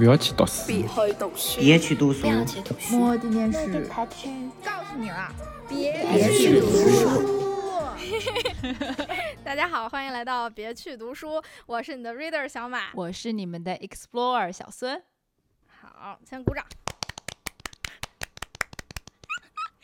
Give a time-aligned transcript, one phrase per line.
[0.00, 3.58] 不要去读书，别去读书，别去读书，莫的念书，
[3.92, 4.06] 告
[4.82, 5.30] 诉你了，
[5.68, 5.92] 别
[6.38, 7.84] 去读书。
[9.44, 15.02] 大家好，欢迎来到别去读书，我是你的 reader 小马，我是你们的 explorer 小孙。
[15.66, 16.64] 好，先鼓掌。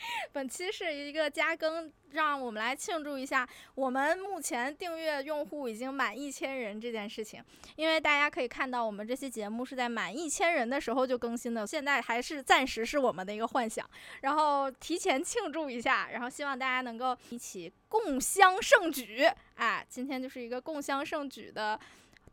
[0.31, 7.43] 本期是一个加更，让我们来庆祝一下我们目前订阅用户已经满一千人这件事情。
[7.75, 13.87] 因为大家可以看到，我们这期节目是在满一千人的时候就更新的，现在还是暂时是我们的一个幻想。
[14.21, 19.27] 然后提前庆祝一下，然后希望大家能够一起共襄盛举。
[19.55, 21.79] 哎，今天就是一个共襄盛举的。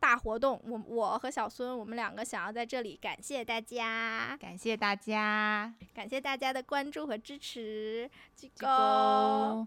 [0.05, 9.65] 大活动，我我和小孙，我们两个想要在这里感谢大家，感谢大家，感谢大家的关注和支持，鞠躬。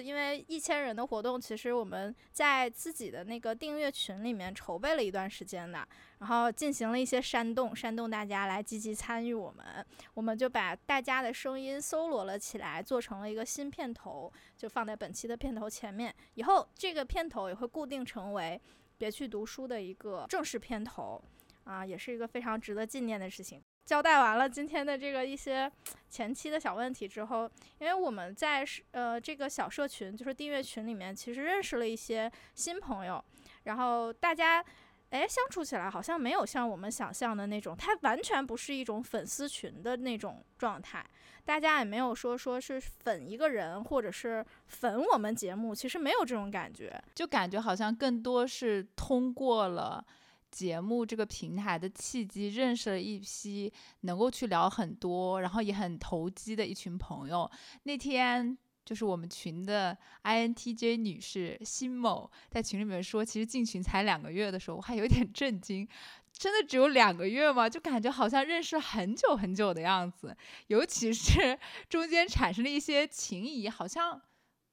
[0.00, 5.86] 因为一千人的活动，其实我们在自己的那个订阅群里面筹备了一段时间的，
[6.18, 9.84] 然后进行了一些煽动，煽动大家来积极参与我们。
[10.14, 16.14] 我们就把大家的声音搜罗了起来，做成了一个新片头，就放在本期的片头前面。
[16.34, 18.60] 以后这个片头也会固定成为
[18.96, 21.22] 别去读书的一个正式片头，
[21.64, 23.62] 啊，也是一个非常值得纪念的事情。
[23.88, 25.72] 交代完了今天的这个一些
[26.10, 33.24] 前期的小问题之后，因为我们在呃这个小社群，就是订阅群里面，其实认识了一些新朋友，
[33.62, 34.62] 然后大家
[35.08, 41.02] 哎相处起来好像没有像我们想象的那种，它完全不是一种粉丝群的那种状态，
[41.46, 50.04] 大家也没有说说是粉一个人或者是粉我们节目，其实没有这种感觉，就感觉好像更多是通过了。
[50.50, 57.50] 节目这个平台的契机，认识了一批能够去聊很多，然后也很投机的一群朋友。
[57.84, 65.86] 那天就是我们群的 INTJ 女士辛某在群里面说，其实进群才两个月的时候，我还有点震惊，
[66.32, 67.68] 真的只有两个月吗？
[67.68, 70.34] 就感觉好像认识很久很久的样子，
[70.68, 71.58] 尤其是
[71.90, 74.18] 中间产生了一些情谊，好像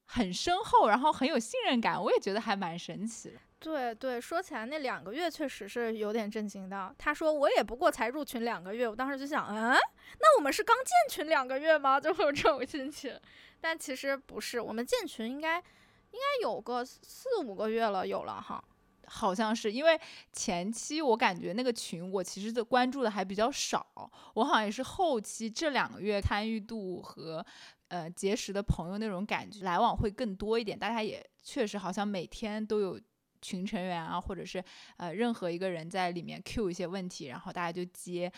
[0.06, 3.40] 很深厚，然后很有信任感，我也觉得还蛮神奇的。
[3.58, 6.94] 对对，说起来那两个月确实是有点震惊的。
[7.00, 9.74] 他说我也不过才入群两个月，我当时就想，嗯，
[10.20, 12.00] 那我们是刚建群两个月吗？
[12.02, 13.20] 就会有这种心情。
[13.60, 15.64] 但其实不是，我们建群应该应
[16.12, 18.64] 该有个四五个月了，有了哈。
[19.08, 20.00] 好像是因为
[20.32, 27.44] 前期我感觉那个群我其实的关注的还比较少，我好像也是后期这两个月参与度和
[27.88, 30.78] 呃结识的朋友那种感觉来往会更多一点。
[30.78, 33.00] 大家也确实好像每天都有。
[33.46, 34.64] 群成员啊，或者是
[34.98, 38.32] 呃任何一个人在里面 Q 一些问题，然后大家就接，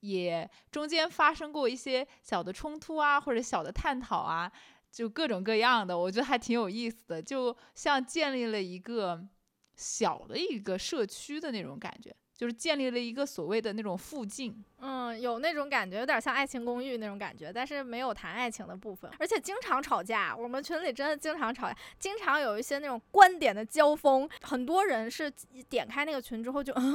[0.00, 4.52] 也中间发生过一些小的冲突啊，或者小的探讨啊，
[4.92, 9.26] 就各种各样的，我觉得还挺有意思的，就像建立了一个
[9.74, 12.14] 小的一个社区的那种感觉。
[12.36, 20.36] 就是建立了一个所谓的那种附近，嗯，有那种感觉，有点像《爱情公寓》那种感觉，但是没有谈爱情的部分，而且经常吵架。
[20.36, 24.28] 我们群里真的经常吵架，经常有一些那种观点的交锋。
[24.42, 25.32] 很多人是
[25.70, 26.94] 点开那个群之后就，嗯，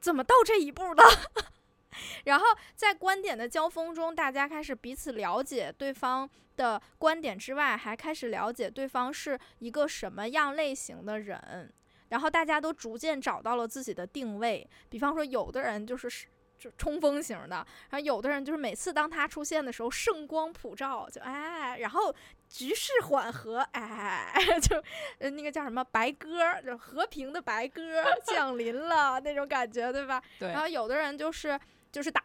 [0.00, 1.04] 怎么到这一步的？
[2.24, 11.70] 然后在观点的交锋中，大家开始彼此了解对方的观点之外，还开始了解对方是一个什么样类型的人。
[12.10, 16.26] 然后大家都逐渐找到了自己的定位，比方说，有的人就是是
[16.58, 22.14] 就冲锋型的，然后有的人就是每次当他出现的时候，圣光普照，就哎，然后
[22.50, 24.76] 局势缓和，哎， 就
[25.18, 30.22] 呃那个叫什么白鸽，就和平的白鸽 降临了那种感觉，对吧？
[30.38, 30.50] 对。
[30.50, 31.58] 然后有的人就是
[31.90, 32.22] 就是打，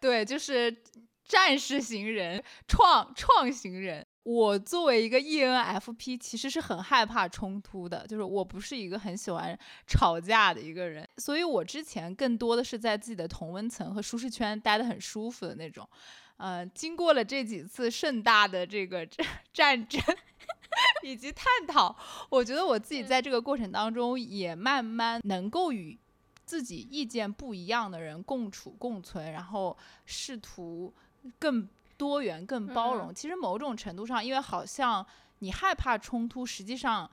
[0.00, 0.72] 对，就是
[1.24, 4.06] 战士型人，创创型人。
[4.30, 15.88] 我作为一个 ENFP，其实是很害怕冲突的，就是我不是一个很喜欢吵架的一个人，所以我之前更多的是在自己的同温层和舒适圈待得很舒服的那种。
[16.36, 19.98] 呃，经过了这几次盛大的这个战战争
[21.02, 21.96] 以及探讨，
[22.28, 25.98] 我觉得我自己在这个过程当中也慢慢能够与
[26.44, 29.74] 自己意见不一样的人共处共存，然后
[30.04, 30.92] 试图
[31.38, 31.66] 更。
[31.98, 35.04] 多元更包容，其实某种程度上，因为好像
[35.40, 37.10] 你害怕冲突，实际上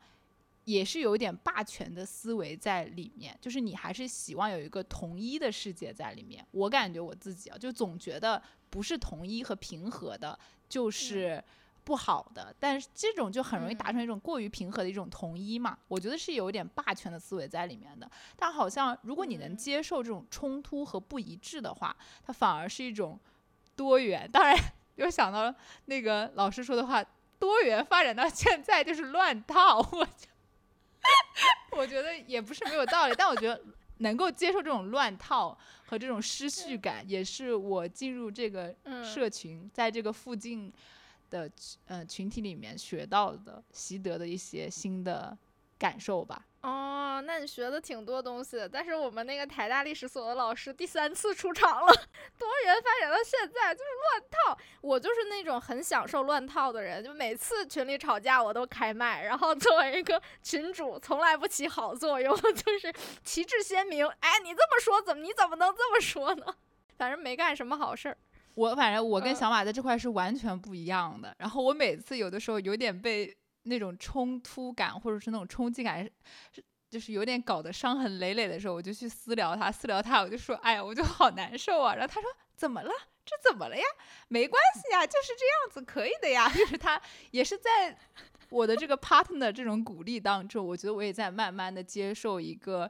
[0.63, 6.45] 也是有一点霸权的思维在里面，就是你还是希望有一个统一的世界在里面。
[6.51, 10.37] 我感觉我自己啊，就总觉得不是统一和平和的，
[10.69, 11.43] 就是
[11.83, 15.77] 不好的，但是这种就很容易达成一种过于平和的一种统一嘛。
[15.87, 18.09] 我觉得是有一点霸权的思维在里面的。
[18.35, 23.19] 但好像如果你能接受这种冲突和不一致的话，它反而是一种
[23.75, 24.29] 多元。
[24.31, 24.57] 当然，
[24.95, 25.53] 又想到
[25.85, 27.03] 那个老师说的话，
[27.37, 29.77] 多元发展到现在就是乱套。
[29.77, 30.27] 我就
[31.77, 33.61] 我觉得也不是没有道理，但我觉得
[33.97, 40.73] 能够接受这种乱套和这种失序感，也是我进入这个社群，在这个附近。
[41.27, 41.51] 的
[41.87, 45.35] 呃群体里面学到的习得的一些新的
[45.85, 46.41] 感受吧。
[46.61, 48.67] 哦，那你学的挺多东西。
[48.73, 51.93] 但是我们那个台大历史所的老师第三次出场了，
[52.39, 54.57] 多元发展到现在就是乱套。
[54.81, 62.91] 我就是那种很享受乱套的人，就每次群里吵架我都开麦，然后作为一个群主从来不起好作用， 就是
[63.23, 64.07] 旗帜鲜明。
[64.21, 65.21] 哎，你这么说怎么？
[65.21, 66.55] 你怎么能这么说呢？
[66.97, 68.17] 反正没干什么好事儿。
[68.55, 71.35] 我反正我跟小马在这块是完全不一样的。
[71.37, 73.35] 然后我每次有的时候有点被
[73.65, 76.03] 那种冲突感或者是那种冲击感，
[76.51, 81.93] 是就是有点搞得伤痕累累的时候，我就去私聊他，私聊他，我就说，哎呀，我就好难受啊。
[81.93, 82.91] 然后他说，怎么了？
[83.25, 83.83] 这怎么了呀？
[84.27, 86.49] 没关系呀，就是这样子，可以的呀。
[86.49, 87.01] 就是他
[87.31, 87.97] 也是在
[88.49, 92.89] 我的这个 partner 这种鼓励当中，我觉得我也在慢慢的接受一个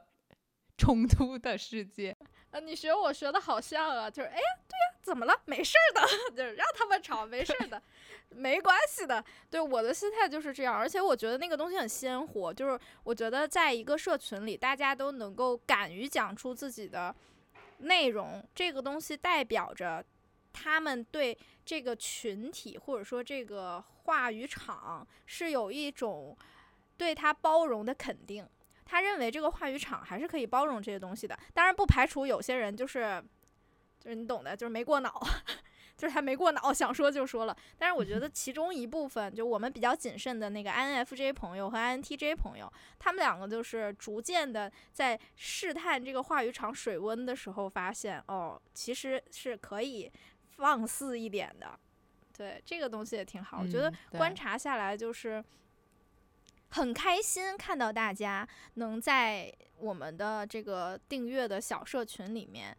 [0.76, 2.14] 冲突的世界。
[2.60, 5.34] 你学我学的好像啊，就是，哎呀，对呀，怎么了？
[5.44, 7.82] 没事儿的， 就是让他们吵，没事的，
[8.30, 9.24] 没关系的。
[9.50, 17.14] 对，我的心态就是这样，而且我觉得那个东西很鲜活，就是我觉得在一个社群里，大家都能够敢于讲出自己的
[17.78, 20.04] 内容，这个东西代表着
[20.52, 26.36] 他们对这个群体或者说这个话语场是有一种
[26.96, 28.48] 对他包容的肯定。
[28.86, 33.22] 他认为这个话语场还是可以包容这些东西的，当然不排除有些人就是，
[33.98, 35.20] 就是你懂的，就是没过脑，
[35.98, 37.56] 就是还没过脑，想说就说了。
[37.76, 50.08] 但是我觉得其中一部分，就我们比较谨慎的那个 INFJ 朋友和 INTJ 朋友，他们两个就是逐渐的在试探这个话语场水温的时候，发现哦，其实是可以
[50.56, 51.78] 放肆一点的。
[52.36, 55.44] 对，这个东西也挺好，我觉得观察下来就是。
[56.76, 62.76] 很开心看到大家能在我们的这个订阅的小社群里面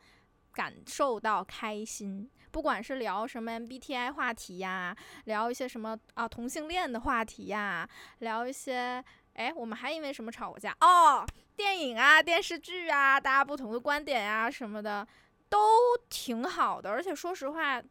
[0.54, 4.96] 感受到开心，不管是聊什么 MBTI 话题呀，
[5.26, 7.90] 聊一些什么啊同性恋的话题呀，
[8.20, 9.04] 聊一些
[9.34, 11.26] 哎，我们还因为什么吵过架哦？
[11.56, 15.08] 电影啊、电视剧啊，大家不同的观点呀什么的
[15.50, 15.58] 都
[16.08, 16.92] 挺好的。
[16.92, 17.82] 而且说实话，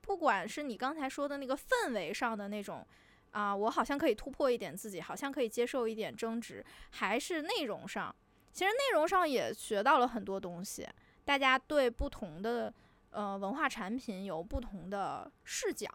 [0.00, 2.86] 不管是你刚才说的那个氛围上的那种。
[3.32, 8.14] 啊，我好像可以突破一点自己，好像可以接受一点争执，还是内容上，
[8.52, 10.86] 其实内容上也学到了很多东西。
[11.24, 12.72] 大家对不同的
[13.10, 15.88] 呃文化产品有不同的视角，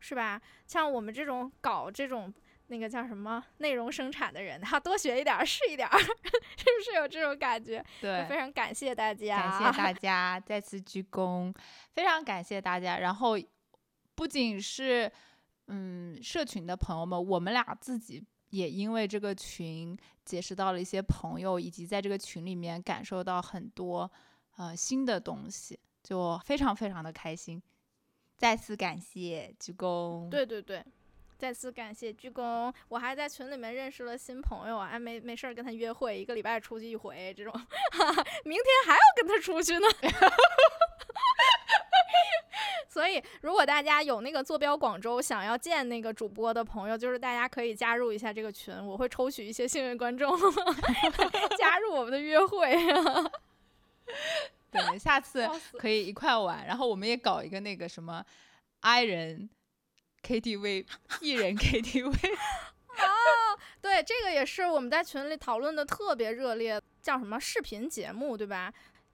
[0.00, 0.42] 是吧？
[0.66, 2.32] 像我们这种搞这种
[2.66, 7.84] 那个叫什么内容生产的人，他多学一点是一点， 是不是有这种感觉？
[8.00, 11.54] 对，非常感谢大家，感谢大家，再次鞠躬，
[11.94, 12.98] 非常感谢大家。
[12.98, 13.38] 然后
[14.16, 15.08] 不仅是。
[15.74, 24.10] 嗯，社群的朋友们，我们俩自己也因为这个群结识到了一些朋友，以及在这个群里面感受到很多
[24.58, 27.62] 呃新的东西，就非常非常的开心。
[28.36, 30.28] 再次感谢鞠躬。
[30.28, 30.84] 对对对，
[31.38, 32.70] 再次感谢鞠躬。
[32.88, 37.52] 我还在群里面认识了新朋友，还没没事儿跟他约会，一个礼拜出去一回这种，
[38.44, 39.86] 明天还要跟他出去呢。
[42.92, 50.38] 所以，如果大家有那个坐标广州想要见那个主播的朋友，就是大家可以加入一下这个群，我会抽取一些幸运观众
[51.56, 52.70] 加入我们的约会。
[54.70, 58.22] 对，下次可以一块玩，然后我们也搞一个那个什么
[58.80, 59.48] I 人
[60.22, 60.86] KTV、
[61.22, 62.12] 艺人 KTV。
[62.12, 68.70] 哦，对，这个也是我们在群里讨论的特别热烈，叫什么视频节目，对吧？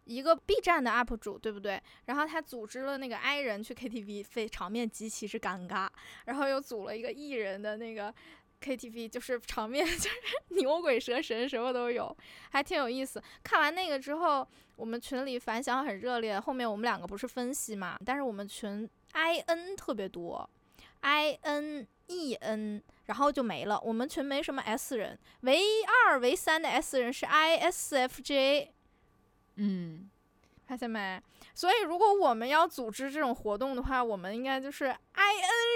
[0.08, 1.80] 一个 B 站的 UP 主，对不对？
[2.06, 5.86] 然后他组织了那个 I 人去 KTV，非场面极其之尴尬。
[6.24, 8.12] 然后又组了一个 E 人的那个
[8.62, 10.10] KTV，就是场面 就是
[10.48, 12.16] 牛鬼蛇神什么都有，
[12.50, 13.22] 还挺有意思。
[13.42, 16.40] 看完那个之后，我们群里反响很热烈。
[16.40, 17.98] 后面我们两个不是分析嘛？
[18.06, 20.48] 但是我们群 IN 特别多
[21.02, 23.78] ，IN、EN，然后就没了。
[23.84, 28.68] 我们群没什么 S 人，唯二、唯三的 S 人是 ISFJ。
[29.58, 30.08] 嗯，
[30.66, 31.20] 发现没？
[31.54, 35.32] 所以如果我们要组织这种活动的话，我们应该就是 I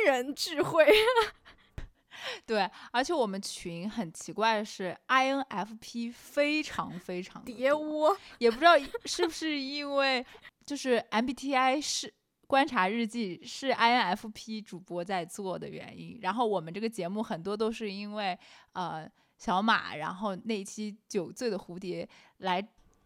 [0.06, 0.86] N 人聚会。
[2.46, 8.72] 对，而且我们群很奇怪的是，I N F P 非常非常叠窝，也不知道
[9.04, 10.24] 是不是因为
[10.64, 12.12] 就是 M B T I 是
[12.46, 18.38] 观察日记是 INFP 主播在做的原因，然后我们这个节目很多都是因为
[18.74, 22.06] 呃小马，然后那一期酒醉的蝴蝶
[22.38, 22.62] 来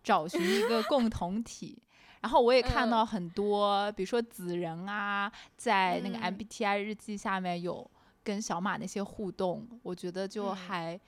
[0.07, 1.83] 找寻一个共同体。
[2.21, 7.89] 然后我也看到很多，比如说子人啊，在那个 MBTI 日记下面有
[8.25, 10.99] 跟小马那些互动，我觉得就还，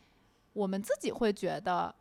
[0.53, 1.95] 我们自己会觉得，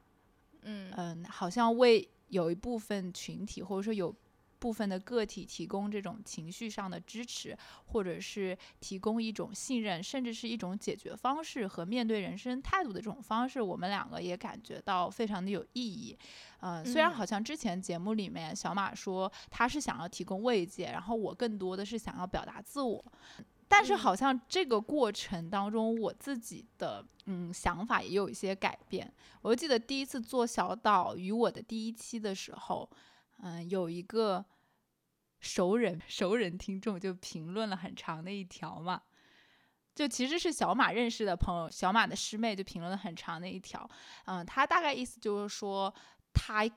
[0.63, 4.13] 嗯嗯，好像为有一部分群体或者说有。
[4.59, 16.17] 部分的个体提供这种情绪上的支持，或者是提供一种信任，甚至是一种解决方式和面对人生态度的这种方式，我们两个也感觉到非常的有意义。
[16.61, 23.03] 嗯，虽然好像之前节目里面小马说他是想要提供慰藉，然后我更多的是想要表达自我，
[23.67, 29.13] 但是好像这个过程当中，我自己的嗯想法也有一些改变。
[29.41, 32.89] 我记得第一次做小岛与我的第一期的时候。
[33.37, 34.45] 嗯，有一个
[35.39, 39.01] 熟人熟人听众就评论了很长的一条嘛，
[39.93, 43.87] 就其实是小马认识的朋友，小马的师妹就评论了很长的一条。
[44.25, 45.93] 嗯，他大概意思就是说，
[46.33, 46.67] 他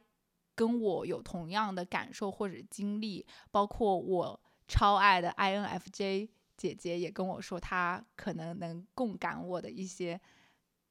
[0.54, 10.20] 跟我有同样的感受或者经历，包括我超爱的 INFJ 姐姐也跟我说，她可能能共感我的一些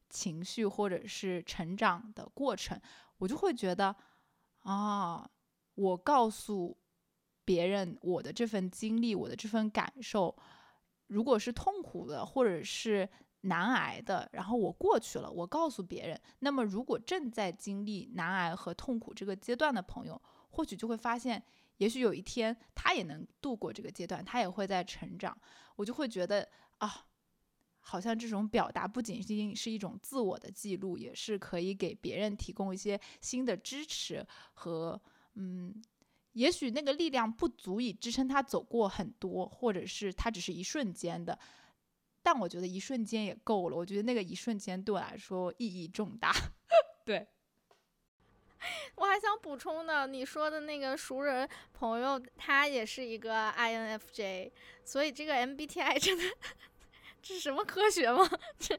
[0.10, 2.82] 情绪或者是成长的过程，
[3.20, 3.96] 我就会觉得
[4.64, 5.30] 哦。
[5.80, 6.76] 我告诉
[7.46, 10.36] 别人我的这份经历，我的这份感受，
[11.08, 13.08] 如果是痛苦的或者是
[13.42, 21.42] 难挨的，然后我过去了，我告诉别人，那么如果正在经历难挨和痛苦这个阶段的朋友，或许就会发现，
[21.78, 25.36] 也许有一天他也能度过这个阶段，他也会在成长。
[25.78, 26.46] 我就会觉得
[26.80, 27.06] 啊，
[27.80, 35.02] 好像这种表达不仅仅是一种自我的记录，也是可以给别人提供一些新的支持和。
[35.36, 35.82] 嗯，
[36.34, 41.38] 也许那个力量不足以支撑他走过很多，或者是他只是一瞬间的，
[42.22, 43.78] 但我觉得一瞬间也够了。
[43.78, 46.34] 我觉得那个一瞬间对我来说意义重大。
[47.06, 47.28] 对，
[48.96, 54.52] 我还想补充呢，你说的那个熟人朋友，他也是一个 INFJ，
[54.84, 56.24] 所以这个 MBTI 真的
[57.22, 58.30] 这是什么科学吗？
[58.60, 58.78] 这。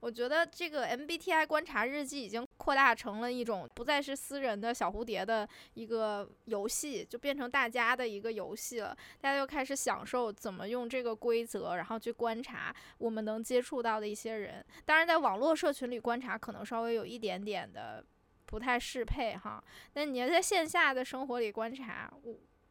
[0.00, 8.88] 我觉得这个 MBTI 观察日记已经扩大成了一种不再是私人的小蝴蝶的一个游戏，就变成大家的一个游戏了。
[9.20, 14.66] 大家又开始享受怎么用这个规则，然后去观察我们能接触到的一些人。
[14.84, 18.04] 当然，在网络社群里观察可能稍微有一点点的
[18.46, 22.12] 不太适配哈，但你要在线下的生活里观察，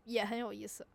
[0.03, 0.85] 也很有意思。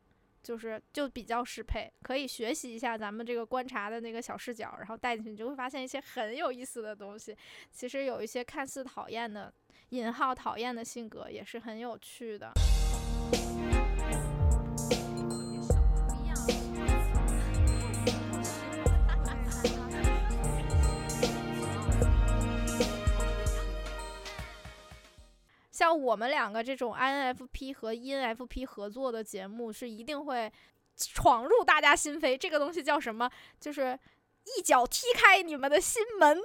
[0.43, 7.37] 就是就比较适配，可以学习一下咱们这个观察的那个小视角，然后带进去，你就会发现一些很有意思的东西。
[7.71, 9.53] 其实有一些看似讨厌的
[9.91, 12.53] 引号讨厌的性格，也是很有趣的。
[25.81, 30.53] 像我们两个这种 INFP 和 ENFP 合作的节目，是一定会
[30.95, 32.37] 闯入大家心扉。
[32.37, 33.31] 这个东西叫什么？
[33.59, 33.99] 就是
[34.59, 36.39] 一脚踢开你们的心门。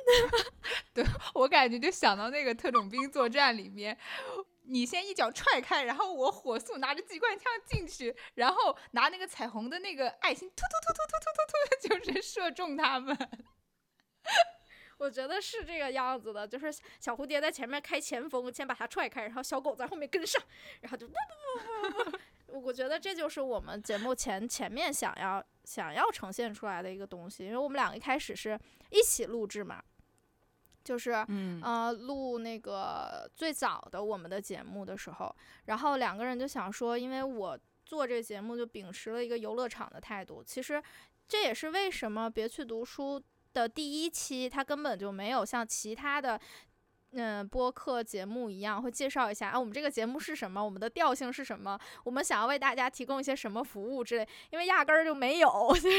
[0.96, 3.98] 对我感觉就想到那个特种兵作战里面，
[4.68, 13.14] 你先一脚踹开，然后我火速拿着机关枪进去，然后拿那个彩虹的那个爱心突突突突突突突突， 就是射中他们。
[14.98, 20.42] 我觉得是这个样子的，就是小蝴蝶在前面开前锋，先把它踹开，然后小狗在后面跟上，
[20.82, 22.18] 然后就不不不不
[22.54, 28.58] 不， 我觉得这就是我们节目前前面想要想要呈现出来的一个东西，因为我们两个一开始是
[28.90, 29.84] 一起录制嘛，
[30.82, 35.36] 就是嗯呃录那个最早的我们的节目的时候，
[35.66, 40.82] 然后两个人就想说，因为我做这个节目就秉持了一个游乐场的态度，其实
[41.28, 43.22] 这也是为什么别去读书。
[43.56, 46.38] 的第一期，它根本就没有像其他的，
[47.14, 55.50] 嗯，播客节目一样会介绍一下啊，我们这个节目是什么，我们的调性是什么，我们想要为大家提供一些什么服务之类，因为压根儿就没有，
[55.82, 55.98] 就是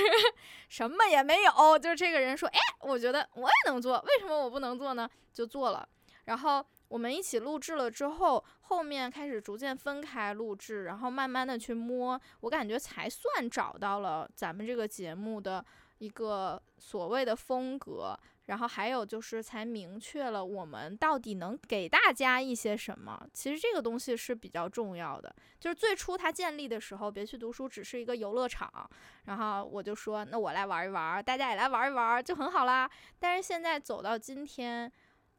[0.69, 5.09] 什么也没有，就是这个人说，哎，我觉得我也能做，为什么我不能做呢？
[5.33, 5.89] 就做了，
[6.27, 15.65] 然后我们一起录制了之后，后面开始逐渐分开录制，然后慢慢的去摸，我感觉才算找到了咱们这个节目的。
[15.99, 23.27] 一个所谓的风格，然后还有就是才明确了我们到底能给大家一些什么。
[23.33, 25.35] 其实这个东西是比较重要的。
[25.59, 28.89] 就是最初它建立的时候，别去读书只是一个游乐场，
[29.25, 32.89] 然后我就说那我来玩一玩，大家也来玩一玩就很好啦。
[33.19, 34.91] 但是现在走到今天，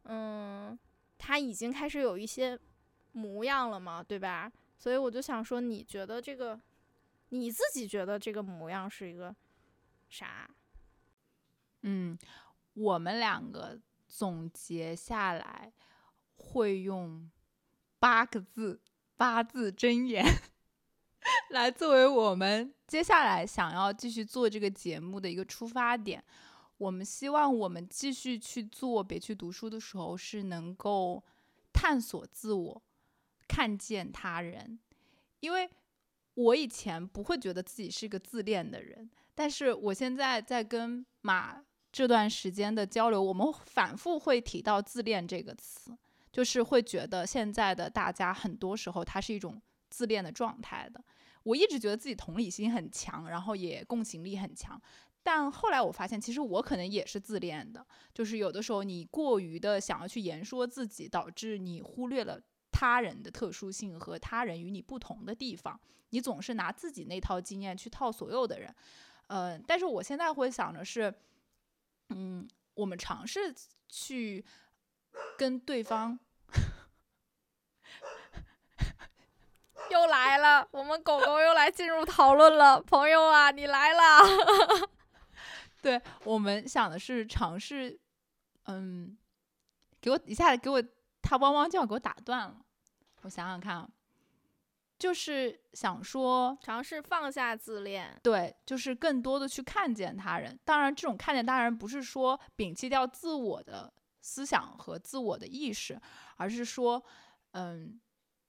[0.06, 0.78] 嗯，
[1.18, 2.58] 它已经开始有一些
[3.12, 4.52] 模样了嘛，对吧？
[4.80, 6.60] 所以我就想说，你觉得这个，
[7.30, 9.36] 你自己觉得这个模样是一个
[10.10, 10.50] 啥？
[11.82, 12.18] 嗯，
[12.74, 15.72] 我们两个总结下来
[16.36, 17.30] 会用
[18.00, 18.82] 八个字、
[19.16, 20.26] 八字真言
[21.52, 26.24] 来作为我们接下来想要继续做这个节目的一个出发点。
[26.78, 31.24] 我们希望我们继续去做，别去读书的时候是能够
[31.74, 32.84] 探索自我。
[33.48, 34.78] 看见他人，
[35.40, 35.70] 因为
[36.34, 45.96] 我以前不会觉得自己是一个自恋的人，但是我现在在跟马这段时间的交流，我们反复会提到自恋这个词，
[46.32, 51.00] 就是会觉得现在的大家很多时候它是一种自恋的状态的。
[51.44, 54.82] 我一直觉得自己同理心很强，然后也共情力很强，
[55.22, 62.41] 但后来我发现，其实我可能也是自恋的，就是有的时候你过于的想要去言说自己，导致你忽略了。
[62.70, 65.79] 他人的特殊性和他人与你不同的地方，
[66.12, 68.72] 你总是拿自己那套经验去套所有的人，
[69.27, 71.13] 呃，但是我现在会想的是，
[72.10, 73.53] 嗯，我们尝试
[73.88, 74.43] 去
[75.38, 76.17] 跟对方，
[79.91, 84.01] 又来了，我们狗狗又来进入讨论了，朋友啊，你来了，
[85.81, 88.00] 对我们想的是尝试，
[88.65, 89.17] 嗯，
[90.01, 90.84] 给我一下子给我
[91.22, 92.57] 它汪汪叫给我打断了。
[93.22, 93.89] 我想想看，
[94.98, 100.60] 就是想说，尝试放下自恋，对，就是更多的去看见他人。
[100.66, 106.00] 当然，这种看见他人不是说摒弃掉自我的思想和自我的意识，
[106.38, 107.04] 而是说，
[107.51, 108.00] 嗯。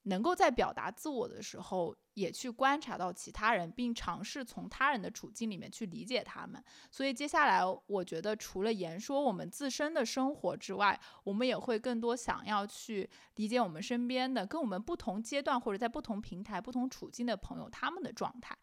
[0.08, 6.62] 能够在表达自我的时候，也去观察到其他人，并尝试从他人的处境里面去理解他们。
[6.90, 18.56] 所以接下来，我觉得除了言说我们自身的生活之外，我们也会更多想要去理解我们身边的跟我们不同阶段或者在不同平台、不同处境的朋友他们的状态。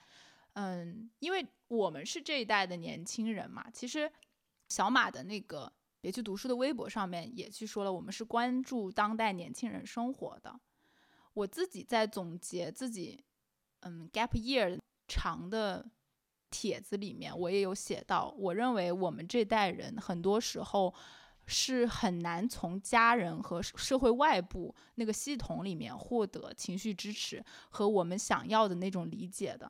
[0.53, 3.65] 嗯，因为我们是这一代的年轻人嘛。
[3.71, 4.11] 其实
[4.69, 5.71] 小马的那个
[6.01, 10.59] 别去读书的微博上面也去说了，我们是关注当代年轻人生活的。
[11.35, 13.23] 我自己在总结自己，
[13.81, 15.85] 嗯，gap year 长的
[16.49, 20.93] 帖子里面，我也有写到，我认为我们这代人很多时候
[21.45, 29.69] 是很难从家人和社会外部那个系统里面获得情绪支持和我们想要的那种理解的。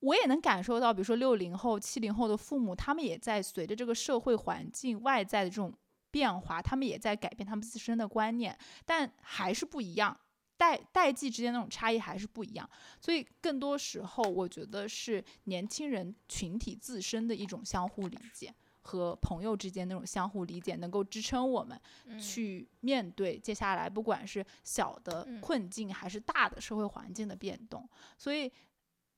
[0.00, 5.72] 我也能感受到，比如说六零后、七零后的父母，他们也在随着这个社会环境外在的这种
[6.10, 10.18] 变化，他们也在改变他们自身的观念，但还是不一样。
[10.62, 12.70] 代代际之间那种差异还是不一样，
[13.00, 21.76] 所以更多时候我觉得是年轻人群体自身的一种相互理解和朋友之间那种相互理解，能够支撑我们
[22.16, 27.88] 去面对接下来不管是小的困境还是大的社会环境的变动。
[28.16, 28.48] 所以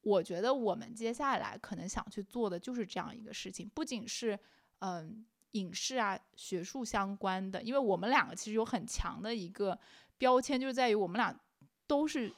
[0.01, 4.39] 我觉得我们接下来可能想去做的就是这样一个事情，不仅是
[4.79, 9.79] 嗯影视啊学术相关的，因为我们两个其实有很强的一个。
[10.25, 11.39] 标签就在于我们俩
[11.87, 12.35] 都是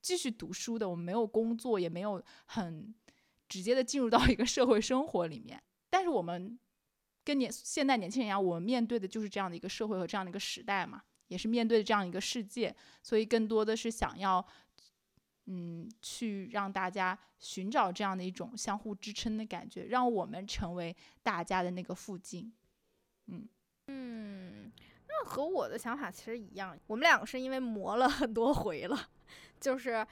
[0.00, 2.94] 继续读书的，我们没有工作，也没有很
[3.46, 5.62] 直接的进入到一个社会生活里面。
[5.90, 6.58] 但是我们
[7.22, 14.42] 跟年现代年轻人一样，我们面对的就是这样的一个社会和这样的一个时代嘛，也是面对这样一个世界，所以更多的是想要，
[15.44, 22.50] 嗯，去让大家寻找这样的一种相互支撑的感觉，让我们成为大家的那个附近，
[23.26, 23.46] 嗯
[23.88, 24.72] 嗯。
[25.24, 29.08] 和我的想法其实一样，我们两个是因为磨了很多回了，
[29.60, 30.06] 就是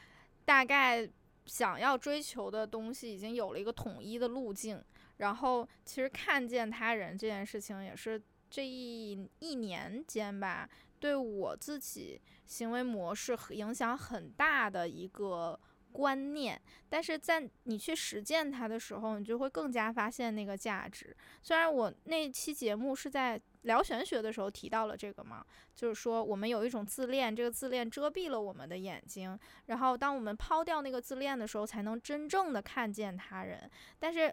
[0.44, 1.08] 大概
[1.44, 4.82] 想要追求的东西已经有了一个统一的路径，
[5.18, 15.58] 然后其实看见他人这件事情也是这一一年间吧，对我自己行为模式影响很大的一个
[15.92, 21.16] 观念，但是在你去实践它的时候，你就会更加发现那个价值。
[21.42, 23.40] 虽然我那期节目是在。
[23.66, 33.70] 聊玄学的时候提到了这个嘛，就是说我们有一种自恋，这个自恋遮蔽了我们的眼睛，然后当我们抛掉那个自恋的时候，才能真正的看见他人。
[33.98, 34.32] 但是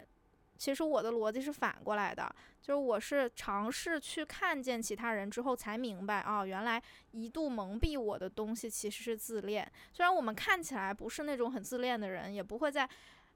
[0.56, 9.70] 其实我的逻辑是反过来的，就是我是尝试去看见其他人之后，才明白啊，原来一度蒙蔽我的东西其实是自恋。
[9.92, 12.88] 虽然我们看起来不是那种很自恋的人，也不会在。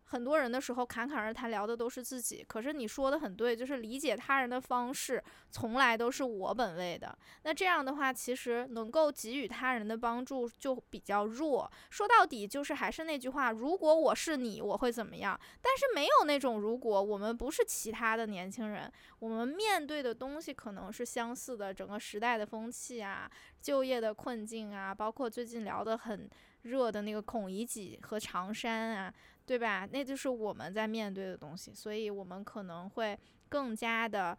[0.08, 2.44] 很多人的时候侃侃而谈，聊的都是自己。
[2.46, 7.16] 可是你说的很对，就是理解他人的方式从来都是我本位的。
[7.42, 11.70] 那这样的话，其实能够给予他人的帮助就比较弱。
[11.90, 15.38] 说到底，就是还是那句话：如果我是你，我会怎么样？
[15.60, 26.28] 但是没有那种如果我们不是其他的年轻人，我们面对的东西可能是相似的，整个时代的风气啊，就业的困境啊，包括最近聊的很
[26.62, 29.14] 热的那个孔乙己和常山啊，
[29.48, 29.88] 对吧？
[29.90, 34.36] 那就是我们在面对的东西，所以我们可能会更加的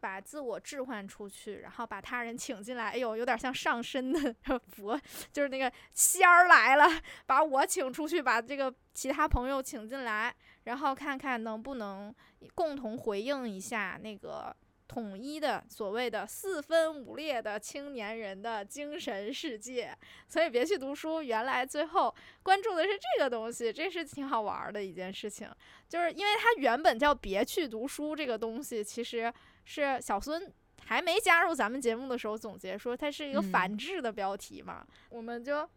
[0.00, 2.90] 把自我置换出去，然后把他人请进来。
[2.90, 4.34] 哎呦，有点像上身的
[4.66, 5.00] 佛，
[5.32, 6.86] 就是那个仙儿来了，
[7.24, 12.12] 把我请出去，把这个其他朋友请进来，然后看看能不能
[12.56, 14.54] 共同回应一下那个。
[14.88, 19.94] 统一的所谓的四分五裂的青年人的精神世界，
[20.26, 21.22] 所以别去读书。
[21.22, 25.46] 原来最后关注的是这个东西，这是挺好玩的一件事情。
[25.90, 29.30] 就是因为它原本叫“别去读书”这个东西，其实
[29.66, 30.50] 是小孙
[30.86, 34.86] 还没加入咱们节目的时候总结说，它是一个反制的标题嘛。
[35.10, 35.68] 我们就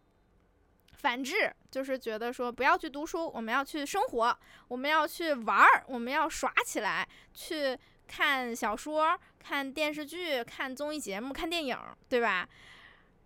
[0.94, 7.78] 反制，就是觉得说不要去读书，我们要去生活，我们要去玩儿，我们要耍起来去。
[8.06, 11.76] 看小说、看电视剧、看综艺节目、看电影，
[12.08, 12.48] 对吧？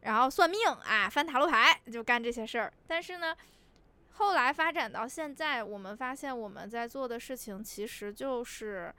[0.03, 2.73] 然后算命啊，翻塔罗牌，就干这些事儿。
[2.87, 3.37] 但是呢，
[4.13, 8.95] 后来发展到现在，我们发现我们在做的事情其实就是，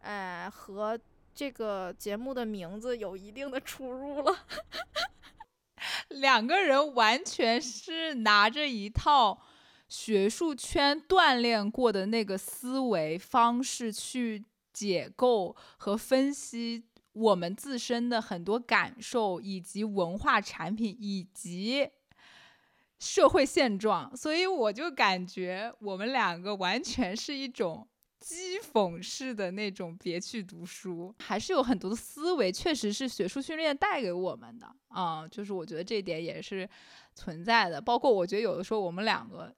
[0.00, 0.98] 呃，和
[1.34, 4.46] 这个节目的名字有一定的出入了。
[6.10, 9.40] 两个人完全是拿着一套
[9.88, 14.44] 学术圈锻炼过的那个思维方式去。
[14.72, 21.88] 解构和分析我们自身的很多感受，以及文化产品，以及
[22.98, 27.86] 社会现状，所以我就感觉我们两个完全是一种
[28.20, 36.68] 讥讽式的那种别去读书，还是有很多的思维，确实是学术训练带给我们的啊，就是我觉得这一点也是
[37.14, 37.80] 存在的。
[37.80, 39.54] 包括我觉得有的时候我们两个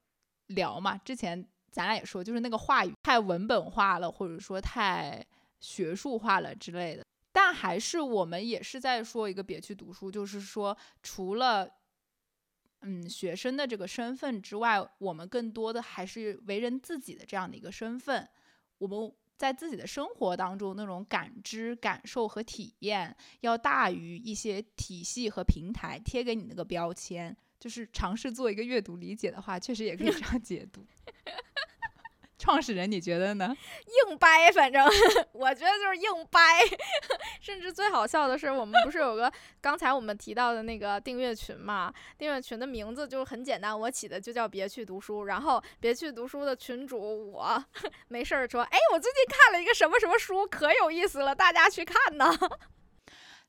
[0.48, 1.46] 聊嘛，之前。
[1.74, 5.26] 咱俩也说，就是那个话语太文本化了，或者说太
[5.58, 7.04] 学术化了之类的。
[7.32, 11.68] 但还是我们也是在说一个别去读书，就是说除了
[12.82, 18.28] 嗯学生的这个身份之外，我们更多的还是为人自己的这样的一个身份。
[18.78, 27.36] 我们在自己的生活当中那种感知、感受和体验，要大于一些体系和平台贴给你那个标签。
[27.58, 30.84] 就是尝试做一个阅读理解的话，确实也可以这样解读。
[32.36, 33.56] 创始人，你觉得呢？
[34.08, 34.84] 硬掰，反正
[35.32, 36.40] 我觉得就是硬掰。
[37.40, 41.92] 甚至最好笑的是，我们不是有个刚才我们提到的那个订阅群嘛？
[42.18, 45.24] 订阅群的名字就很简单，我起的就叫“别去读书”。
[45.26, 47.64] 然后“别去读书”的群主我
[48.08, 52.36] 没事儿说：“哎，我最近看了一个什么什么书，可有意思了，大家去看呢。”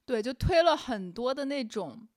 [0.05, 2.07] 对，就推了很多的那种。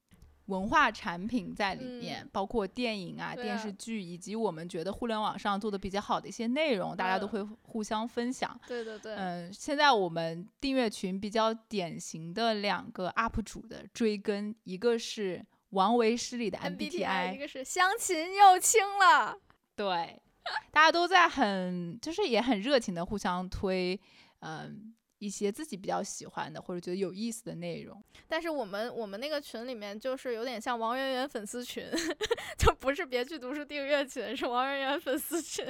[0.48, 8.58] 文化产品在里面，包括电影啊、电视剧，以及我们觉得互联网上做的比较好的一些内容，大家都会互相分享。
[8.66, 9.14] 对对对。
[9.14, 19.38] 嗯，现在我们订阅群比较典型的两个 UP 主的追更，一个是王维诗里的 MBTI，一个是相亲又青了。
[19.76, 20.18] 对，
[20.72, 24.00] 大家都在很就是也很热情的互相推，
[24.40, 24.94] 嗯。
[25.18, 31.84] 一些自己比较喜欢的或者觉得有意思的内容，但是我们我们那个群里面就是有点像王媛媛粉丝群，
[32.56, 35.66] 就不是别去读书订阅群，是王媛媛粉丝群。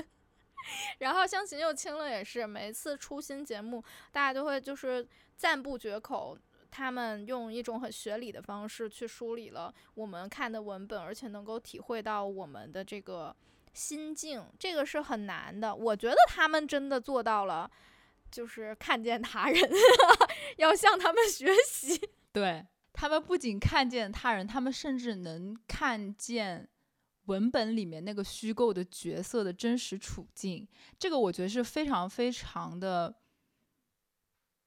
[0.98, 3.82] 然后相形又清了也是，每次出新节目，
[4.12, 6.36] 大家都会就是赞不绝口，
[6.70, 13.34] 他们用一种很学理的方式去梳理了我们看的文本，而且能够体会到我们的这个
[13.72, 15.74] 心境，这个是很难的。
[15.74, 17.70] 我觉得他们真的做到了。
[18.30, 19.70] 就是看见他人，
[20.58, 22.00] 要向他们学习。
[22.32, 26.68] 对他们不仅看见他人，他们甚至能看见
[27.26, 30.66] 文本里面那个虚构的角色的真实处境。
[30.98, 33.14] 这个我觉得是非常非常的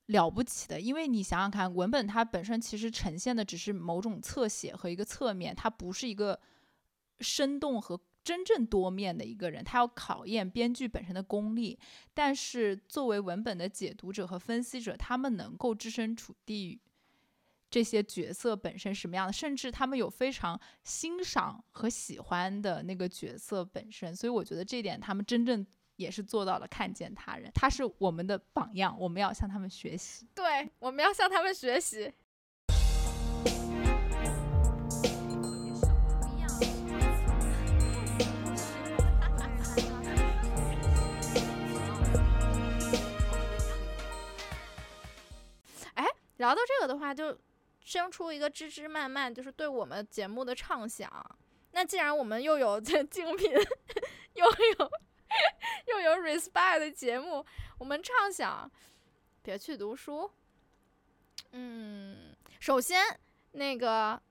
[0.07, 6.39] 了不起的，因为你想想看，文本它本身其实呈现的只是某种侧写和一个侧面，它不是一个
[7.19, 7.99] 生动和。
[8.23, 11.79] 真正多面的一个人，他要考验编剧本身的功力。
[12.13, 16.79] 但是作为文本的解读者和分析者，他们能够置身处地
[17.69, 24.15] 这些角色本身什么样的，甚至他们有非常欣赏和喜欢的那个角色本身。
[24.15, 30.27] 所以我觉得这点他们真正也是做到了看见他人，他是我们的榜样，我们要向他们学习。
[30.35, 32.11] 对，我们要向他们学习。
[46.41, 47.37] 聊到这个的话，就
[47.79, 51.09] 生出一个枝枝蔓蔓，就是对我们节目的畅想。
[51.71, 53.51] 那既然我们又有这精品，
[54.33, 54.91] 又有
[55.87, 57.45] 又有 respect 的节目，
[57.77, 58.69] 我们畅想
[59.41, 60.29] 别去读书。
[61.51, 63.17] 嗯，首先
[63.51, 64.21] 那个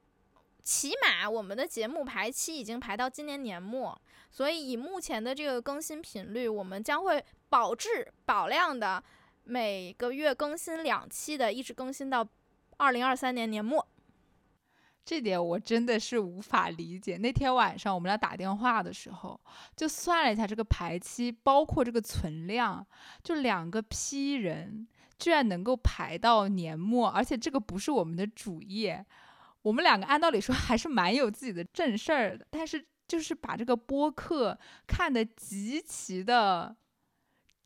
[0.62, 3.98] 起码我们的节目排期已经排到今年年末，
[4.30, 9.02] 所以以目前的这个更新频率，我们将会保质保量的
[9.50, 12.24] 每个月更新两期的，一直更新到
[12.76, 13.84] 二零二三年年末。
[15.04, 17.16] 这点我真的是无法理解。
[17.16, 19.40] 那天晚上我们俩打电话的时候，
[19.74, 22.86] 就算了一下这个排期，包括这个存量，
[23.24, 24.86] 就两个批人
[25.18, 29.04] 居然能够排到年末，而且这个不是我们的主业。
[29.62, 36.76] 我们两个按道理说还是蛮有自己的正事儿的，但是就是把这个播客看得极其的。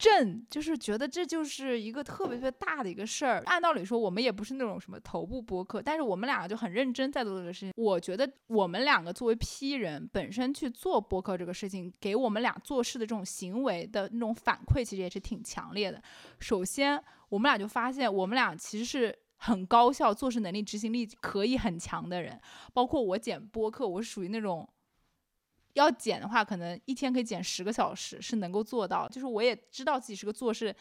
[0.05, 3.43] 正就是觉得这就是一个特别特别大的一个事儿。
[3.47, 7.73] 按道理说，我们也不是那种什么头部播客，但是我们两个就很认真在做这个事情。
[7.77, 16.03] 我觉得我们两个作为 P 人，本身去做播客这个事情，给我们俩做事的这种行为的那种反馈，其实也是挺强烈的。
[16.39, 22.39] 首先，我们俩就发现，我们俩其实是很高效、做事能力、执行力可以很强的人。
[22.75, 24.69] 包括我剪播客，我是属于那种。
[25.75, 29.09] 要减的话，可能一天可以减十个小时，是能够做到。
[29.09, 30.75] 就是我也知道自己是个做事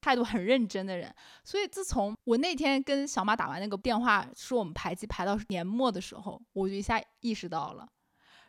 [0.00, 7.88] 态度很认真的人，所以自从我那天跟小马打完那个电话，说我们排期排到年末的时候，我就一下意识到了，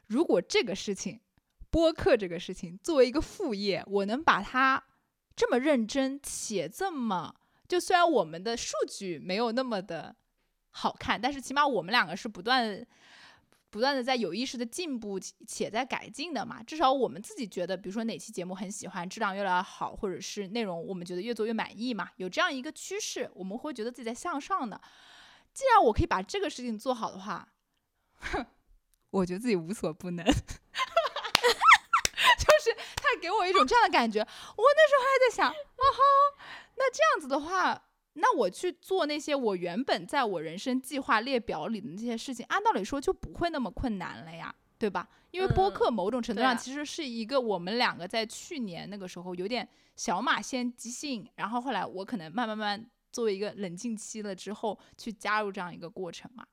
[0.07, 1.19] 如果这个事情，
[1.69, 4.83] 播客这个事情作为一个副业，我能把它
[5.35, 7.35] 这么认真且这么，
[7.67, 10.15] 就虽然我们的数据没有那么的
[10.69, 12.85] 好看，但是起码我们两个是不断。
[13.73, 24.79] 不断的在有意识的进步且在改进的嘛，至少我们自己觉得，比如说哪期节目很喜欢，质量越来越好，或者是内容我们觉得越做越满意嘛，有这样一个趋势，我们会觉得自己在向上的。
[25.55, 27.47] 既然我可以把这个事情做好的话，
[29.09, 30.45] 我觉得自己无所不能， 就是
[32.95, 34.19] 他给我一种这样的感觉。
[34.21, 35.99] 我那时候还在想，哦吼，
[36.75, 37.85] 那这样子的话。
[38.15, 45.09] 那我去做那些我原本在我人生计划列表里的那些事情，按道理说就不会那么困难了呀，对吧？
[45.31, 56.45] 因为播客某种程度上其实是一个我们两个在去年那个时候有点小马先即兴，然后后来我可能慢慢慢作为一个冷静期了之后去加入这样一个过程嘛，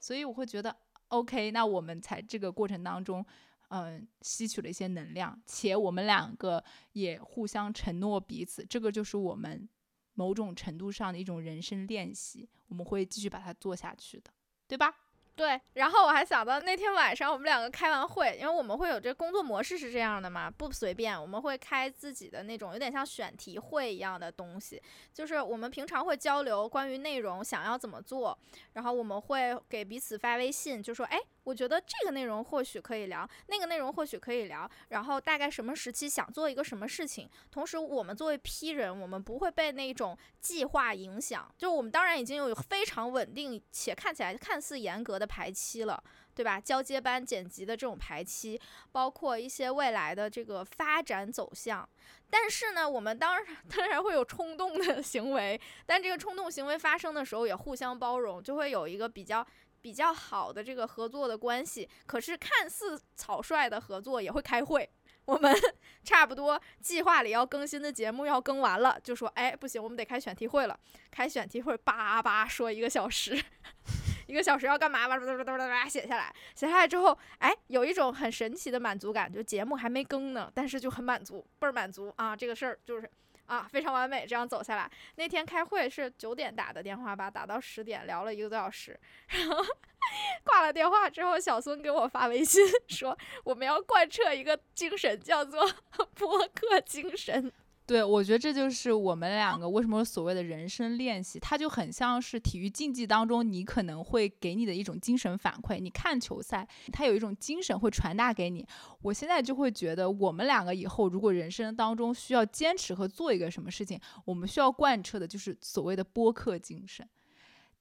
[0.00, 0.74] 所以我会觉得
[1.08, 3.22] OK，那我们才这个过程当中，
[3.68, 9.68] 嗯，吸取了一些能量，且我们两个也互相承诺彼此，这个就是我们。
[10.14, 14.30] 某种程度上的一种人生练习，我们会继续把它做下去的，
[14.68, 14.94] 对吧？
[15.34, 15.58] 对。
[15.72, 24.80] 然后我还想到那天晚上我们两个开完会，因为我们会有这工作模式是这样的嘛，不随便，我们会开自己的那种有点像选题会一样的东西，
[25.12, 28.38] 就是我们平常会交流关于内容想要怎么做，
[28.74, 31.18] 然后我们会给彼此发微信，就说哎。
[31.44, 37.28] 我觉得这个内容或许可以聊，那个内容或许可以聊，然后大概什么时期想做一个什么事情。
[37.50, 41.52] 同时，我们作为 P 人，我们不会被那种计划影响。
[41.58, 46.02] 就我们当然已经有非常稳定且看起来看似严格的排期了，
[46.34, 46.60] 对吧？
[46.60, 48.60] 交接班剪辑的这种排期，
[48.92, 51.88] 包括一些未来的这个发展走向。
[52.30, 59.44] 但是呢，我们当然 当然会有冲动的行为，但这个冲动行为发生的时候也互相包容，就会有一个比较。
[59.82, 64.88] 比较好的这个合作的关系，可是看似草率的合作也会开会。
[65.24, 65.54] 我们
[66.02, 70.78] 差不多计划里要更新的节目要更完了，就说哎不行，我们得开选题会了。
[71.10, 73.40] 开选题会叭叭说一个小时，
[74.26, 75.18] 一个小时要干嘛吧？
[75.18, 82.34] 叭叭叭叭叭写下来，写下来之后，哎，有一种很神奇的满足感，就节目还没更呢，但是就很满足，倍儿满足啊！
[82.34, 83.10] 这个事儿就是。
[83.46, 84.90] 啊，非常完美，这样走下来。
[85.16, 88.98] 那天开会是九点打的电话吧，打到十点，聊了一个多小时。
[89.28, 89.64] 然后
[90.44, 95.70] 挂了电话之后，小孙给我发微信 说，我们要贯彻一个精神，叫做
[96.14, 97.52] 播客精神。
[97.84, 105.80] 对，我觉得这就是我们两个为什么所谓的人生练习，它就很像是体育竞技当中你可能会给你的一种精神反馈。
[105.80, 108.64] 你看球赛，它有一种精神会传达给你。
[109.02, 117.06] 我现在就会觉得，我们两个以后如果人生当中需要坚持和做一个什么事情，我们需要贯彻的就是所谓的播客精神，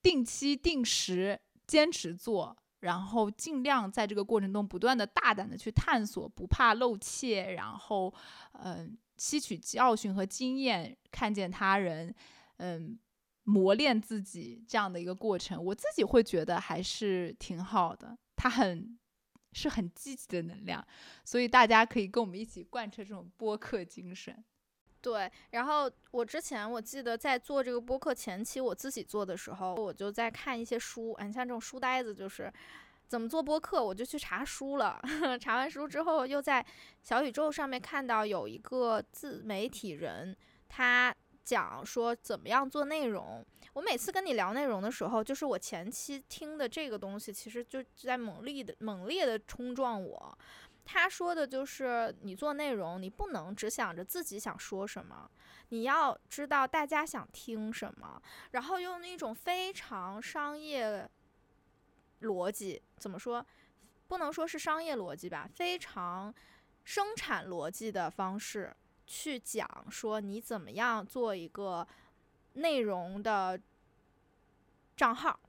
[0.01, 8.11] 定期定时坚持做，然后尽量在这个过程中不断的大胆的去探索，不怕露怯，然后，
[8.53, 8.97] 嗯。
[9.21, 12.11] 吸取教训和经验，看见他人，
[12.57, 12.97] 嗯，
[13.43, 18.17] 磨练自己这样的一个过程，我自己会觉得还是挺好的。
[18.35, 18.97] 它很
[19.53, 20.83] 是很积极的能量，
[21.23, 24.43] 所以大家可以跟我们一起贯彻这种播客精神。
[25.01, 32.51] 对，然后我之前我记得在做这个播客前期，我自己做的时候，我就在看一些书，嗯，像这种书呆子就是。
[33.11, 34.97] 怎么做播客，我就去查书了。
[35.37, 36.65] 查完书之后，又在
[37.03, 40.33] 小宇宙上面看到有一个自媒体人，
[40.69, 43.45] 他讲说怎么样做内容。
[43.73, 50.37] 我每次跟你聊内容的时候，就是我前期听的这个东西，其实就在猛烈的、猛烈的冲撞我。
[50.85, 55.29] 他说的就是，你做内容，你不能只想着自己想说什么，
[55.67, 58.21] 你要知道大家想听什么，
[58.51, 61.09] 然后用那种非常商业
[62.21, 63.45] 逻辑，怎么说？
[64.07, 66.33] 不能说是商业逻辑吧，非常
[66.83, 71.87] 生产逻辑的方式去讲，说你怎么样做一个
[72.53, 73.59] 内容的
[74.95, 75.39] 账号。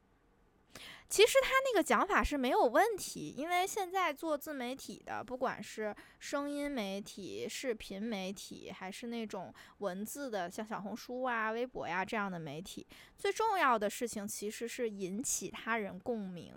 [1.12, 12.86] 其实他那个讲法是没有问题，因为现在做自媒体的，不管是声音媒体、视频媒体，还是那种文字的，像小红书啊、微博呀这样的媒体，
[13.18, 16.54] 最重要的事情其实是引起他人共鸣。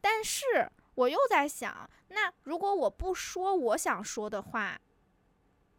[0.00, 0.68] 但是。
[0.98, 4.76] 我又在想，那如果我不说我想说的话，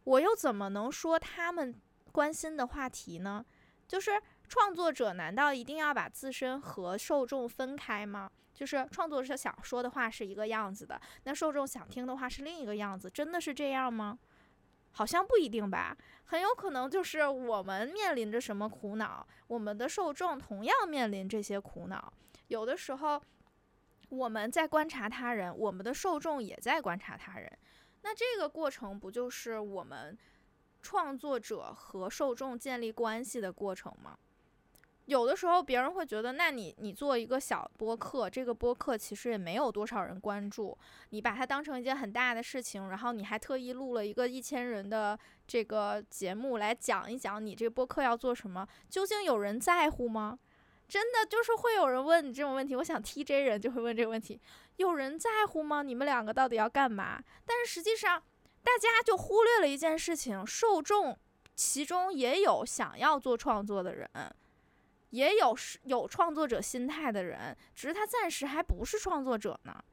[0.04, 1.78] 我又怎么能说他们
[2.10, 3.44] 关心的话题呢？
[3.86, 4.12] 就是
[4.50, 8.28] 创作者难道一定要把自身和受众分开吗？
[8.52, 14.18] 就是创作者想说的话是一个样子的，那受众想听的话是另一个样子，真的是这样吗？
[14.90, 22.12] 好像不一定吧，很有可能就是我们面临着什么苦恼，我们的受众同样面临这些苦恼，
[22.48, 23.22] 有的时候。
[24.08, 27.48] 我们在观察他人，我们的受众也在观察他人，
[28.02, 30.18] 那这个过程不就是我们
[30.82, 34.18] 创作者和受众建立关系的过程吗？
[35.10, 45.18] 有的时候别人会觉得，那你你做一个小播客，这个播客其实也没有多少人关注，你把它当成一件很大的事情，然后你还特意录了一个一千人的
[45.48, 50.38] 这个节目来讲一讲你这个播客要做什么，究竟有人在乎吗？
[50.86, 54.40] 真的就是会有人问你这种问题，我想 TJ 人就会问这个问题，
[54.76, 55.82] 有人在乎吗？
[55.82, 57.20] 你们两个到底要干嘛？
[57.44, 58.22] 但是实际上，
[58.62, 61.18] 大家就忽略了一件事情，受众
[61.56, 64.08] 其中也有想要做创作的人，
[65.10, 69.84] 也有是有创作者心态的人，只是他暂时还不是创作者呢。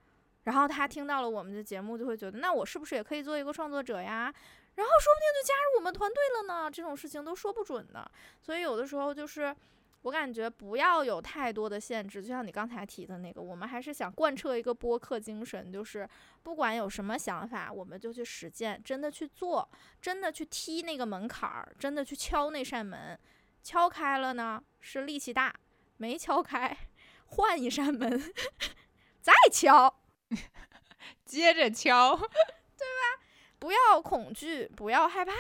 [0.43, 4.33] 然后他听到了我们的节目，就会觉得，那我是不是也可以做一个创作者呀？
[4.75, 6.71] 然后说不定就加入我们团队了呢。
[6.71, 8.09] 这种事情都说不准的，
[8.41, 9.55] 所以有的时候就是。
[10.03, 16.07] 我感觉不要有太多的限制，就像你刚才提的那个，我们还是想贯彻一个播客精神，就是
[16.43, 19.67] 不管有什么想法，我们就去实践，真的去做，
[19.99, 23.19] 真的去踢那个门槛儿，真的去敲那扇门，
[23.67, 25.53] 敲开了呢是力气大，
[25.97, 26.77] 没敲开
[27.25, 28.33] 换一扇门，
[29.19, 29.99] 再敲，
[31.25, 33.25] 接着敲， 对吧？
[33.59, 35.33] 不要恐惧，不要害怕。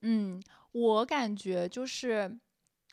[0.00, 2.40] 嗯，我感觉就是。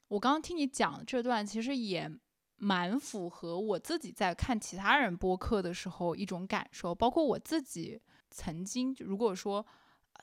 [0.10, 2.12] 我刚刚听你讲这段，其实也
[2.58, 9.66] 蛮符合我自己在看其他人播客的时候一种感受，包括我自己曾经，如果说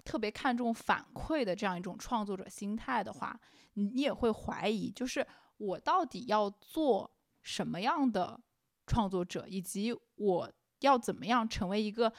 [0.04, 3.38] 特别看重反馈的这样一种创作者心态的话，
[3.74, 5.26] 你也会怀疑，就是
[5.58, 7.10] 我到底要做
[7.42, 8.40] 什么样的
[8.86, 12.12] 创作者，以及我要怎么样成为一个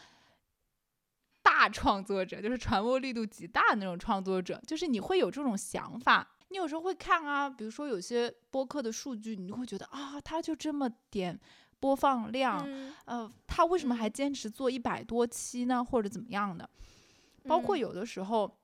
[1.41, 6.35] 大创作者，就是传播力度极大的那种创作者，就是你会有这种想法。
[6.49, 11.37] 你有时候会看啊，比如说有些播客的数据，你会觉得啊，他就这么点
[11.79, 12.65] 播放量，
[13.05, 15.83] 呃，他为什么还坚持做一百多期呢？
[15.83, 16.69] 或者怎么样的？
[17.47, 18.59] 包括有的时候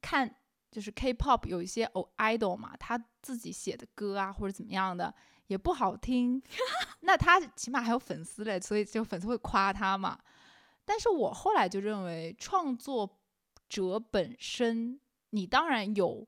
[0.00, 0.36] 看
[0.70, 5.14] 就是 K-pop 有一些哦 idol 嘛，他自己写的歌啊或者怎么样的
[5.46, 6.42] 也不好听，
[7.00, 10.18] 那他起码还有粉丝嘞，所以就粉丝会夸他嘛。
[10.84, 13.18] 但是我后来就认为，创作
[13.68, 16.26] 者本身，你当然有。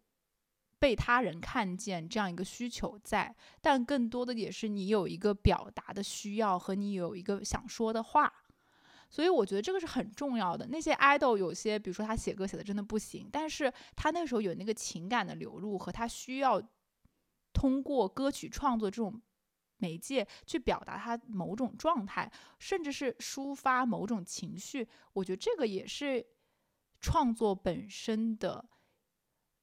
[0.81, 8.33] 被他人看见这样一个需求在，但更多的也是你有一个表达的需要和你有一个想说的话，
[9.09, 10.67] 所以我觉得这个是很重要的。
[10.69, 16.63] 那些 idol 有些，比如说他写歌写的真的不行，但是他那时候有那个情感的流露和他需要
[17.53, 19.21] 通过歌曲创作这种
[19.79, 26.27] 媒介去表达他某种状态，甚至是抒发某种情绪，我觉得这个也是
[27.01, 28.69] 创作本身的。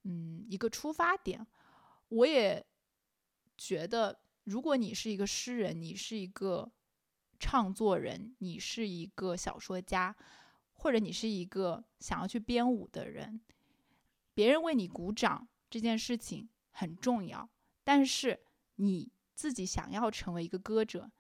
[0.08, 1.46] 嗯，一个出发点，
[2.10, 2.64] 我也
[3.58, 6.72] 觉得，如果你是一个诗人，你是一个
[7.40, 10.16] 唱作人，你是一个小说家，
[10.74, 13.40] 或者你是一个想要去编舞的人，
[14.34, 17.50] 别人为你鼓掌这件事情很重要。
[17.84, 18.40] 但是
[18.76, 21.12] 你自己想要成为一个歌者，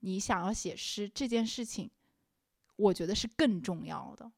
[0.00, 1.90] 你想要写诗这件事情，
[2.76, 4.30] 我觉得是更重要的。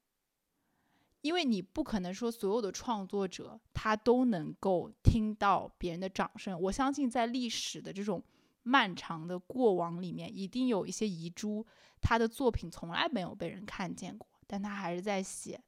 [1.23, 6.61] 因为你不可能说所有的创作者他都能够听到别人的掌声。
[6.61, 8.23] 我相信在历史的这种
[8.69, 11.65] 漫长的过往里面，一定有一些遗珠，
[12.01, 15.61] 他的作品从来没有被人看见过，但他还是在写。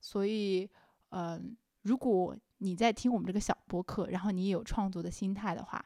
[0.00, 0.68] 所以，
[1.10, 5.84] 嗯，如果你在听我们这个小播客，然后你有创作的心态的话，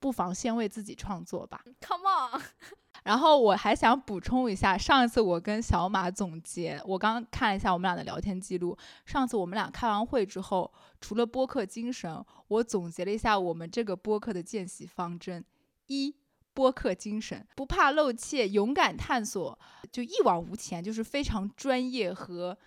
[0.00, 1.64] 不妨先为自己创作吧。
[1.80, 2.42] Come on。
[3.04, 8.76] 然后我还想补充一下，上一次我跟小马总结，我刚看了一下我们俩的聊天记录。
[9.06, 10.70] 上次我们俩开完会之后，
[11.00, 15.42] 除了播客精神，我总结了一下我们这个播客的见习方针：
[15.86, 16.14] 一、
[16.52, 19.58] 播客精神，不怕露怯，勇敢探索，
[19.92, 22.58] 就一往无前，就是非常专业和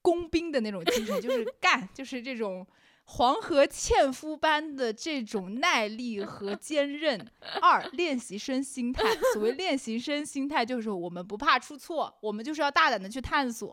[0.00, 2.66] 工兵的那种精神，就是 干，就是这种。
[3.08, 7.26] 黄河纤夫般的这种耐力和坚韧。
[7.62, 9.02] 二，练习生心态。
[9.32, 13.72] 所谓练习生心态，就是我们不怕出错，我们就是要大胆的去探索，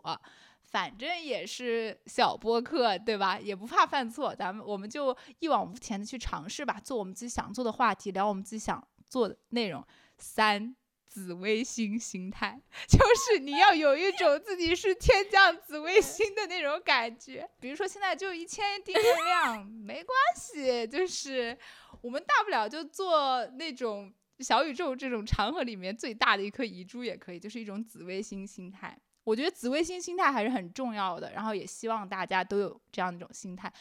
[0.62, 3.38] 反正也是小播客，对吧？
[3.38, 9.84] 也不怕犯错，咱们我们就一往无前的去尝试吧，做我们自己想做的话题，聊我们自己想做的内容。
[10.16, 10.76] 三。
[11.14, 17.48] 紫微星心态，就是你要有一种自己是天降紫微星的那种感觉。
[17.60, 21.56] 比如说现在就一千订阅量，没关系，就是
[22.00, 28.98] 我们大不了就做那种小宇宙这种长河里面最大的一颗遗珠也可以，就是一种紫微星心态。
[29.22, 33.72] 我觉得紫微星心态还是很重要的，然后也希望大家都有这样一种心态。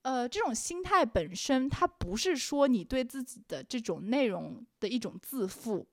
[0.00, 5.86] 呃，这种心态本身，它不是说你对自己的这种内容的一种自负。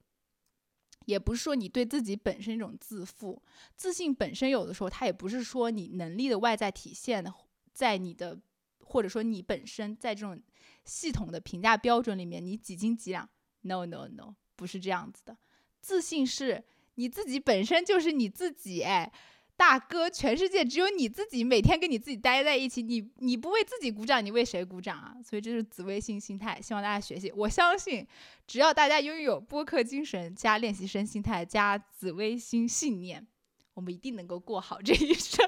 [1.10, 3.41] 也不是说你对自己本身一种自负、
[3.76, 7.26] 自信本身有的时候，它也不是说你能力的外在体现，
[7.74, 8.39] 在你的
[8.82, 10.39] 或者说你本身在这种
[10.86, 13.28] 系统的评价标准里面，你几斤几两
[13.62, 15.36] ？No No No，不是这样子的。
[15.82, 16.64] 自信是
[16.95, 19.12] 你自己本身就是你自己，哎。
[19.60, 25.14] 大哥，全世界只有你自己每天跟你自己待在一起，你你不为自己鼓掌，你为谁鼓掌啊？
[25.22, 27.30] 所以这是紫微星心态，希望大家学习。
[27.36, 28.07] 我相信，
[28.47, 33.28] 只要大家拥有播客精神加练习生心态加紫微星信念，
[33.74, 35.45] 我们一定能够过好这一生。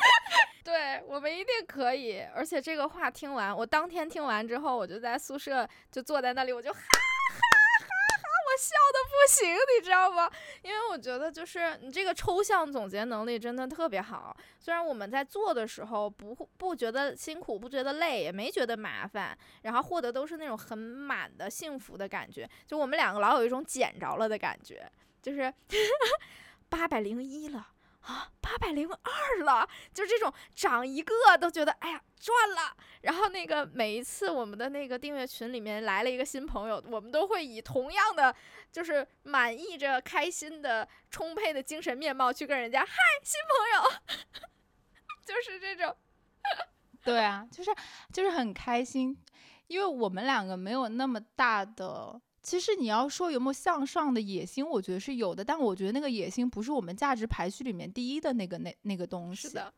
[0.64, 2.20] 对我们一定可以。
[2.34, 6.80] 而且这个话听完，我当天听完之后，我就在宿舍就坐在那里，我就哈。
[8.58, 10.30] 笑的不行，你知道吗？
[10.62, 14.36] 因为我觉得就是你这个抽象总结能力真的特别好。
[14.60, 22.48] 虽然我们在做的时候不不觉得辛苦，不觉得累，也没觉得麻烦，然后获得都是那种很满的幸福的感觉。
[22.66, 24.90] 就我们两个老有一种捡着了的感觉，
[25.20, 25.52] 就是
[26.68, 27.71] 八百零一了。
[28.02, 32.76] 啊，八百零二了，就这种涨一个都觉得哎呀赚了。
[33.02, 38.34] 然后那个每一次我们的那个订阅群里面来了一个新朋友，我们都会以同样的
[38.70, 44.00] 就是满意着、开心的、充沛的精神面貌去跟人家嗨新朋友，
[45.26, 45.96] 就是这种。
[47.04, 47.70] 对啊，就是
[48.12, 49.16] 就是很开心，
[49.66, 52.20] 因为我们两个没有那么大的。
[52.42, 59.48] 其实你要说有没有向上的野心，我觉得是有的，但我觉得那个野心不是我们价值排序里面第一的那个那那个东西。
[59.48, 59.72] 是的，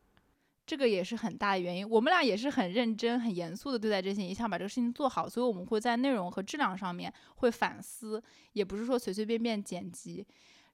[0.65, 1.87] 这个也是很大的原因。
[1.87, 8.21] 我们俩也是很认真、很严肃的对待这些，也想把这个事情做好，所以我们会在内容和质量上面会反思，
[8.53, 10.25] 也不是说随随便便剪辑。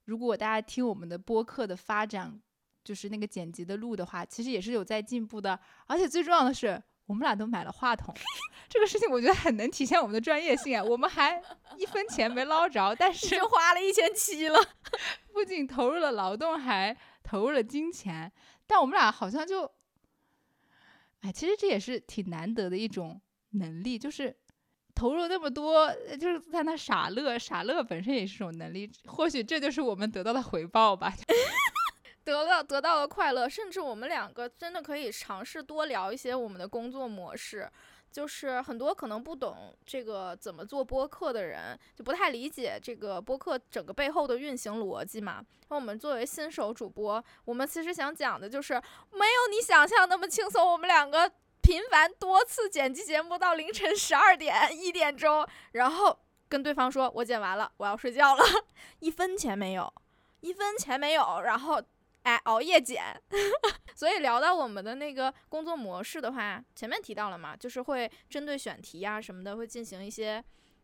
[0.06, 2.40] 如果大家听我们的播客的发展，
[2.86, 6.82] 就是那个剪辑的路的话，其实也是有在进步的，而且最重要的是。
[7.12, 8.16] 我们俩都买了话筒，
[8.70, 10.82] 这个事情我觉得很能体现我们的专业性啊！
[10.82, 11.44] 我们还
[11.76, 14.58] 一分钱没捞着，但是就花了一千七了，
[15.34, 18.32] 不仅投入了劳动，还投入了金钱。
[18.66, 19.70] 但我们俩好像就，
[21.20, 24.34] 哎，其实这也是挺难得的一种能力，就是
[24.96, 28.90] 投入那么多，就是在那傻乐，傻乐本身也是种能力。
[29.06, 31.14] 或许这就是我们得到的回报吧。
[32.32, 37.70] 得到，得到了快乐，甚至我们两个真的可以尝试多聊一些我们的工作模式。
[38.12, 45.42] 就是很多可能不懂这个怎么做播客的人，就不太理解这个播客整个背后的运行逻辑嘛。
[45.70, 48.74] 那我们作为新手主播，我们其实想讲的就是
[49.12, 50.74] 没有你想象那么轻松。
[50.74, 56.20] 我们两个频繁多次剪辑节目到凌晨十二点一点钟，然后
[56.50, 58.44] 跟对方说：“我剪完了，我要睡觉了。
[59.00, 59.94] ”一分钱没有，
[60.42, 61.82] 一分钱没有，然后。
[62.24, 63.04] 哎，熬夜剪，
[63.96, 70.44] 所以聊到我们的那个工作模式的话，前面提到了嘛，就是会针对选题啊什么的，会进行一些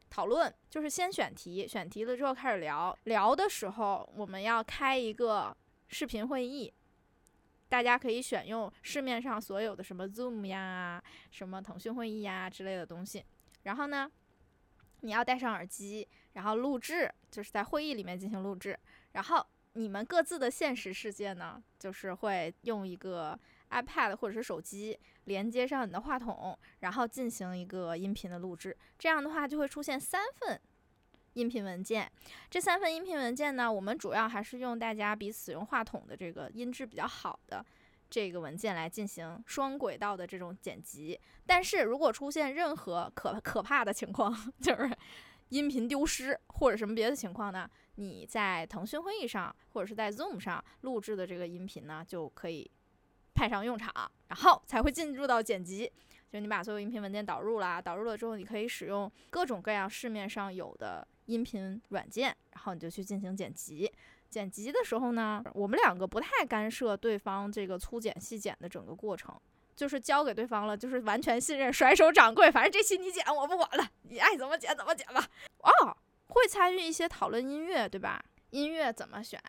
[0.09, 0.51] 讨论。
[0.67, 2.97] 就是先选题，选题了之后开始聊。
[3.03, 5.55] 聊的时候，我们要开一个
[5.87, 6.73] 视频会议，
[7.69, 13.23] 大家可以选用市面上所有的什么 Zoom 呀、什么腾讯会议呀之类的东西。
[13.61, 14.11] 然后呢，
[15.01, 18.77] 你要戴上耳机，然后录制，就是在会议里面进行录制，
[19.11, 19.45] 然后。
[19.77, 28.75] 你们各自的现实世界呢，就是会用一个 iPad 或者是手机连接上你的话筒，然后进行一个音频的录制。
[28.97, 30.59] 这样的话就会出现三份
[31.33, 32.11] 音频文件。
[32.49, 37.63] 这三份音频文件呢，我们主要还是用大家彼此用话筒的这个音质比较好的
[38.09, 41.19] 这个文件来进行双轨道的这种剪辑。
[41.45, 44.89] 但是如果出现任何可可怕的情况， 就是
[45.49, 47.69] 音频丢失或者什么别的情况呢？
[47.97, 52.69] 你在腾讯会议上或者是在 Zoom 上录制的这个音频呢，就可以
[53.35, 53.91] 派上用场，
[54.29, 55.91] 然后才会进入到剪辑。
[56.29, 63.91] 就你把所有音频文件导入了，导入了之后，你可以使用各种各样市面上有的音频软件，然后你就去进行剪辑。
[64.29, 69.33] 剪辑的时候呢，我们两个不太干涉对方这个粗剪细剪的整个过程，
[69.73, 75.25] 就是交给对方了，就是完全信任，甩手掌柜，反正这期你剪，我不管了，你爱怎么剪怎么剪吧。
[75.59, 75.95] 哦，
[76.37, 78.23] 会参与一些讨论音乐，对吧？
[78.51, 79.41] 音乐怎么选？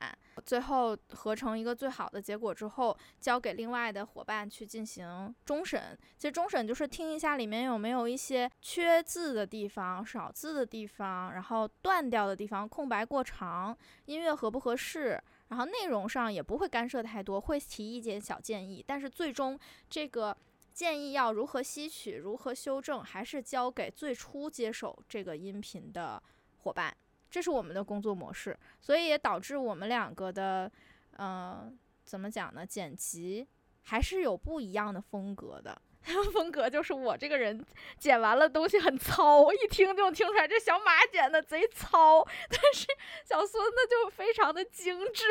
[0.44, 5.96] 最后合成一个最好的结果之后，交给另外的伙伴去进行终审。
[6.16, 13.76] 其实终审就是听一下里面有没有一些缺字的地方、少字的地方，然后断掉的地方、空白过长，
[14.06, 15.20] 音乐合不合适。
[15.48, 18.84] 然后内容上也不会干涉太多，会提一点小建议。
[18.84, 19.58] 但是最终
[19.88, 20.36] 这个
[20.74, 26.20] 建议要如何吸取、如何修正，还是交给最初接手这个音频的
[26.68, 26.94] 伙伴。
[27.30, 30.70] 这是我们的工作模式，所以也导致我们两个的，
[31.18, 32.64] 嗯，怎么讲呢？
[32.64, 33.46] 剪辑
[33.82, 35.78] 还是有不一样的风格的。
[36.32, 37.62] 风格就是我这个人
[37.98, 42.26] 剪完了东西很糙，一听就听出来这小马剪的贼糙。
[42.48, 42.86] 但是
[43.26, 45.24] 小孙子就非常的精致。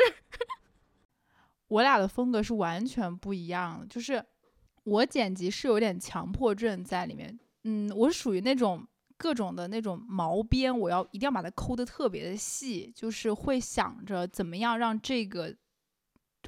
[1.66, 4.24] 我俩的风格是完全不一样的，就是
[4.84, 7.36] 我剪辑是有点强迫症在里面。
[7.64, 8.86] 嗯，我是属于那种。
[9.18, 15.54] 各种的那种毛边，我要一定要把它抠的特别的细，就是会想着怎么样让这个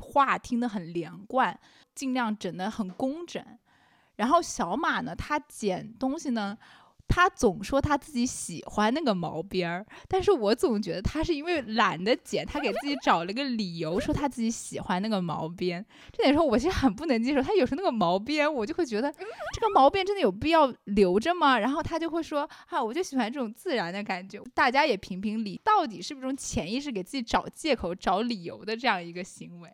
[0.00, 1.60] 话听得很连贯，
[1.94, 3.44] 尽量整得很工整。
[4.16, 6.56] 然后小马呢，他剪东西呢。
[7.12, 15.84] 他总说他自己喜欢那个毛边儿，但是我总觉得他是因为懒得剪，他给自己找了个理由说他自己喜欢那个毛边。
[16.12, 21.58] 这点说我其实很不能接受，他有时候那个毛边，我就会觉得这个毛边真的有必要留着吗？
[21.58, 24.40] 然后他就会说，哈，我就喜欢这种自然的感觉。
[24.54, 29.68] 大家也评评理，到底是不是种潜意识给自己找借口、找理由的这样一个行为？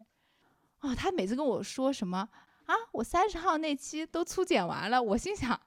[0.79, 2.29] 啊，他每次跟我说什么
[2.65, 5.61] 啊，我三十号那期都粗剪完了，我心想。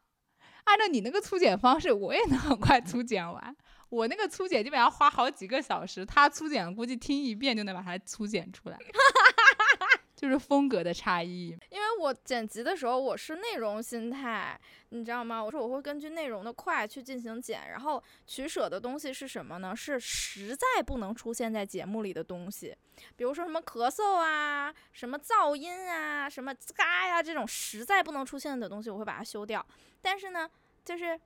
[0.69, 3.55] 按照你那个粗剪方式，我也能很快粗剪完。
[3.89, 8.77] 我那个粗剪基本上花好几个小时，他粗剪估计听一遍就能把它粗剪出来。
[10.15, 14.57] 就是风格的差异，因为我剪辑的时候我是内容心态，
[14.89, 15.43] 你知道吗？
[15.43, 19.75] 我说我会根据内容的快去进行剪，然后取舍的东西是什么呢？
[19.75, 22.73] 是实在不能出现在节目里的东西，
[23.17, 29.65] 比如说什么咳嗽啊、什么噪音啊、什么嘎呀这种实在不能出现的东西，我会把它修掉。
[30.01, 30.49] 但是呢，
[30.85, 31.19] 就是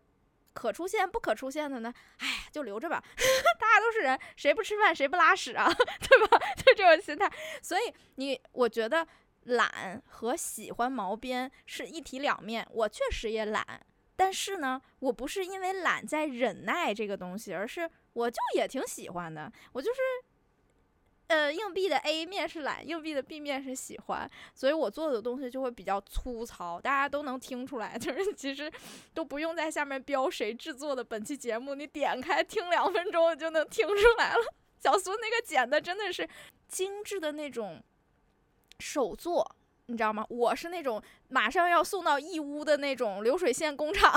[0.53, 3.03] 可出现不可出现的呢，哎，就留着吧。
[3.59, 5.71] 大家都是人，谁不吃饭谁不拉屎啊？
[6.01, 6.39] 对吧？
[6.57, 7.31] 就这种心态。
[7.61, 9.07] 所以你，我觉得
[9.45, 12.67] 懒和喜欢毛边是一体两面。
[12.71, 13.65] 我确实也懒，
[14.15, 19.51] 但是呢，我不是因为懒在忍耐这个东西，而是我就也挺喜欢的。
[19.73, 19.99] 我就是。
[21.27, 27.97] 呃，硬币的 A 面是懒，硬币的 B 面是喜欢，所以我做的东西就会比较粗糙，大家都能听出来。
[27.97, 28.71] 就是其实
[29.15, 34.53] 都不用在下面标谁制作的本期节目，你点开听两分钟就能听出来了。
[34.79, 36.27] 小苏那个剪的真的是
[36.67, 37.81] 精致的那种
[38.83, 39.55] 手作，
[39.85, 40.25] 你知道吗？
[40.29, 44.11] 我是那种马上要送到义乌的那种流水线工厂，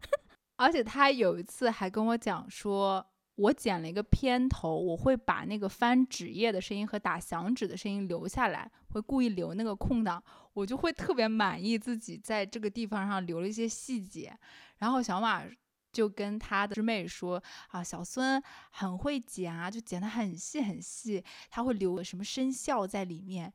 [0.56, 3.06] 而且他有一次还跟我讲说。
[3.36, 14.38] 我剪了一个片头，我会把那个翻纸页的声音和打响指的声音留下来，会故意留那个空档，我就会特别满意自己在这个地方上留了一些细节。
[14.76, 15.42] 然后小马
[15.90, 17.42] 就跟他的师妹说
[17.72, 18.40] ：“啊，小孙
[18.70, 23.50] 很会剪啊，就剪得很细很细，他会留什么声效在里面。”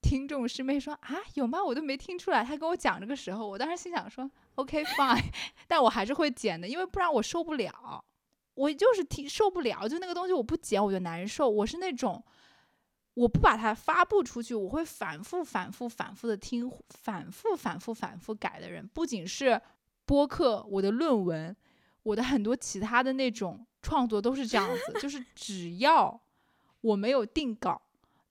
[0.00, 1.62] 听众师妹说：“啊，有吗？
[1.62, 5.24] 我都没听出来。”他跟我讲这个时候，我当时心想说：“OK fine，
[5.66, 8.04] 但我还是会剪的，因为不然我受不了。”
[8.54, 11.48] 我就是听受不了，就那个东西我不剪我就难受。
[11.48, 12.20] 我是那种，
[13.14, 18.84] 我不把它发布出去，我会反复、反复、反复的听，反复、反复、反复改的人。
[18.88, 19.60] 不仅是
[20.04, 21.56] 播客，我的论文，
[22.02, 26.20] 我的很多其他的那种创作都是这样子，就是只要
[26.80, 27.80] 我没有定稿，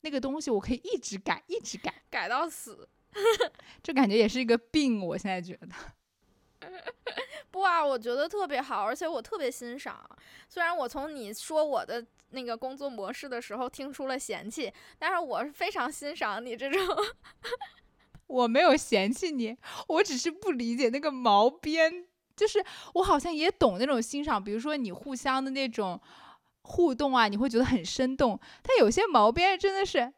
[0.08, 2.88] 那个东西我可以一直改，一直改，改到死。
[3.84, 5.68] 这感觉也是一个病，我现在觉得。
[7.52, 10.00] 不啊，我觉得特别好，而且我特别欣赏。
[10.48, 16.80] 虽然我从你说我的那个工作模式的时候听出了嫌弃，但是我是非常欣赏你这种。
[18.28, 19.58] 我没有嫌弃你，
[19.90, 26.00] 我只是不理解那个毛边，就是我好像也懂那种欣赏，比如说你互相的那种
[26.68, 28.40] 互动啊，你会觉得很生动。
[28.62, 30.14] 但有些毛边真的是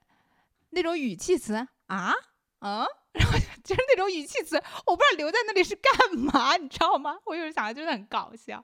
[0.72, 2.14] 那种语气词啊。
[2.62, 7.18] 嗯， 然后就是那种语气词，我不知道留在那里是干嘛，你知道吗？
[7.26, 8.58] 我有时候想，就是很搞笑。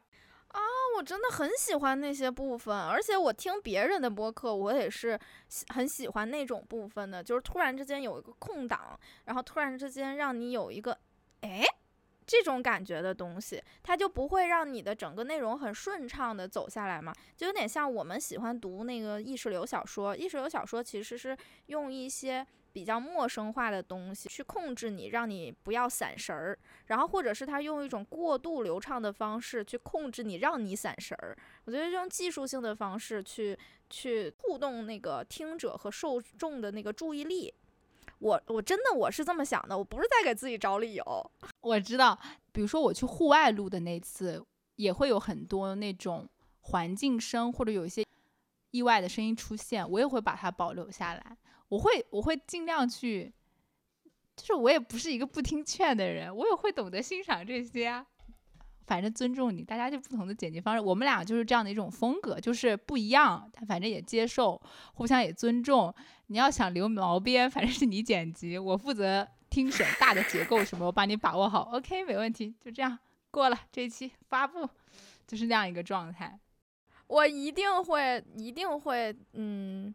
[0.48, 0.60] 啊，
[0.98, 5.20] 我真的很喜欢那些部分，而且我听别人的播客，我也是
[5.74, 10.98] 很喜欢那种部分的，就是突然之间有一个空档，然后突然之间让你有一个，
[11.42, 11.64] 哎，
[12.26, 22.46] 这种感觉的东西，它就不会让你的整个内容很顺畅的走下来嘛，就有点像我们喜欢读那个意识流小说，意识流小说其实是用一些。
[22.76, 31.34] 比较陌生化的东西去控制你，让你不要散神儿，然后或者是他用一种过度流畅的方式去控制你，让你散神儿。
[31.64, 33.58] 我觉得这种技术性的方式去
[33.90, 37.54] 去互动那个听者和受众的那个注意力，
[38.20, 41.32] 我我真的我是这么想的，我不是在给自己找理由。
[41.62, 42.18] 我知道，
[42.52, 44.44] 比如说我去户外录的那次，
[44.76, 46.28] 也会有很多那种
[46.62, 48.04] 环境声或者有一些
[48.72, 51.38] 意外的声音出现，我也会把它保留下来。
[51.70, 53.34] 我会，我会尽量去，
[54.36, 58.06] 就是我也不是一个不听劝的人，我也会懂得欣赏这些。
[58.86, 64.62] 反正尊重你，大家就不同的剪辑方式，我们俩就是这样的一种风格，就是不一样，但反正也接受，
[64.94, 65.94] 互相也尊重。
[66.28, 72.98] 你要想留毛边，反正是你剪辑，我负责听审大的结构什么，我帮你把握好，OK，没问题，就这样
[73.32, 74.70] 过了这一期发布，
[75.28, 76.40] 就是那样一个状态。
[77.08, 79.94] 我一定会，一定会，嗯。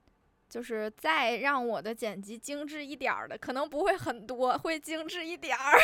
[0.51, 5.78] 就是再让我的剪辑精致一点儿的，可能不会很多，会精致一点儿。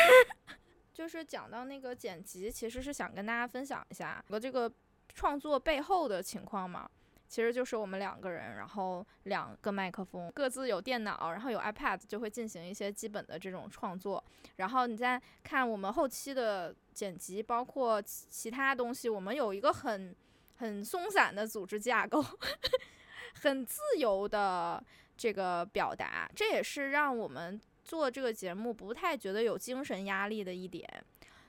[0.97, 4.71] 就是讲到那个剪辑，其实是想跟大家分享一下我这个
[5.13, 6.89] 创作背后的情况嘛。
[7.27, 14.23] 其实就是我们两个人，然后两个麦克风，各自有电脑，然后有 iPad，就会进行一些基本的这种创作。
[14.55, 20.15] 然后你再看我们后期的剪辑，包括其他东西，我们有一个很
[20.55, 22.25] 很松散的组织架构。
[23.43, 24.83] 很自由的
[25.15, 30.85] 这个表达，这也是让我们做这个节目不太觉得有精神压力的一点。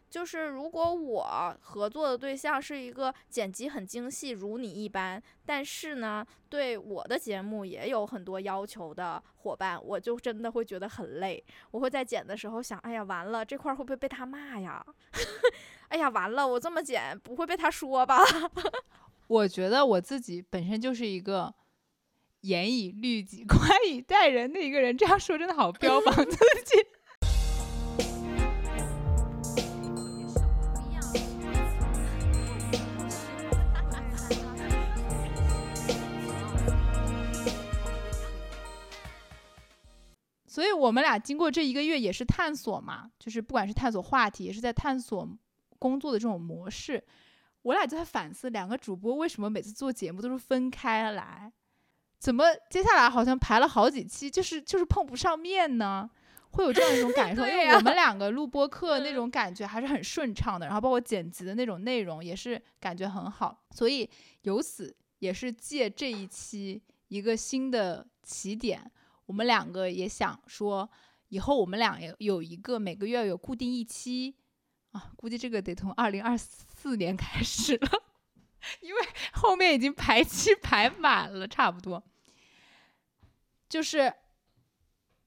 [0.08, 11.44] 就是如果我合作的对象是一个剪辑很精细如你一般，但是呢对我的节目也有很多要求的伙伴，我就真的会觉得很累。
[11.72, 14.82] 我会在剪的时候想，哎呀，完了，这块会不会被他骂呀？
[15.88, 18.18] 哎呀，完了，我这么剪不会被他说吧？
[19.26, 21.54] 我觉得我自己本身就是一个。
[22.48, 26.86] 严以律己、 宽以待人的一个人，这样说真的好标榜自己。
[40.46, 45.28] 所以，我们俩经过这一个月也是探索嘛，就是不管是探索话题，也是在探索
[45.78, 47.04] 工作的这种模式。
[47.62, 51.52] 我俩就在反思，两个主播为什么每次做节目都是分开来。
[52.18, 56.10] 怎么接下来好像排了好几期，就是就是碰不上面呢？
[56.50, 64.08] 会有这样一种感受，因为我们两个录播课那种感觉还是很顺畅的，然后包括剪辑的那种内容也是感觉很好，所以
[64.42, 68.90] 由此也是借这一期一个新的起点，
[69.26, 70.88] 我们两个也想说，
[71.28, 74.34] 以后我们俩有有一个每个月有固定一期
[74.92, 78.02] 啊，估计这个得从二零二四年开始了。
[78.80, 79.00] 因为
[79.32, 82.02] 后面已经排期排满了，差不多。
[83.68, 84.12] 就是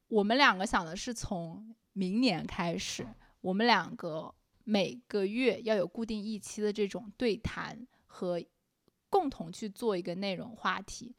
[0.07, 3.07] 我们两个想的是从明年开始，
[3.41, 8.41] 我们两个每个月要有固定一期的这种对谈和
[9.09, 11.15] 共同去做一个内容话题。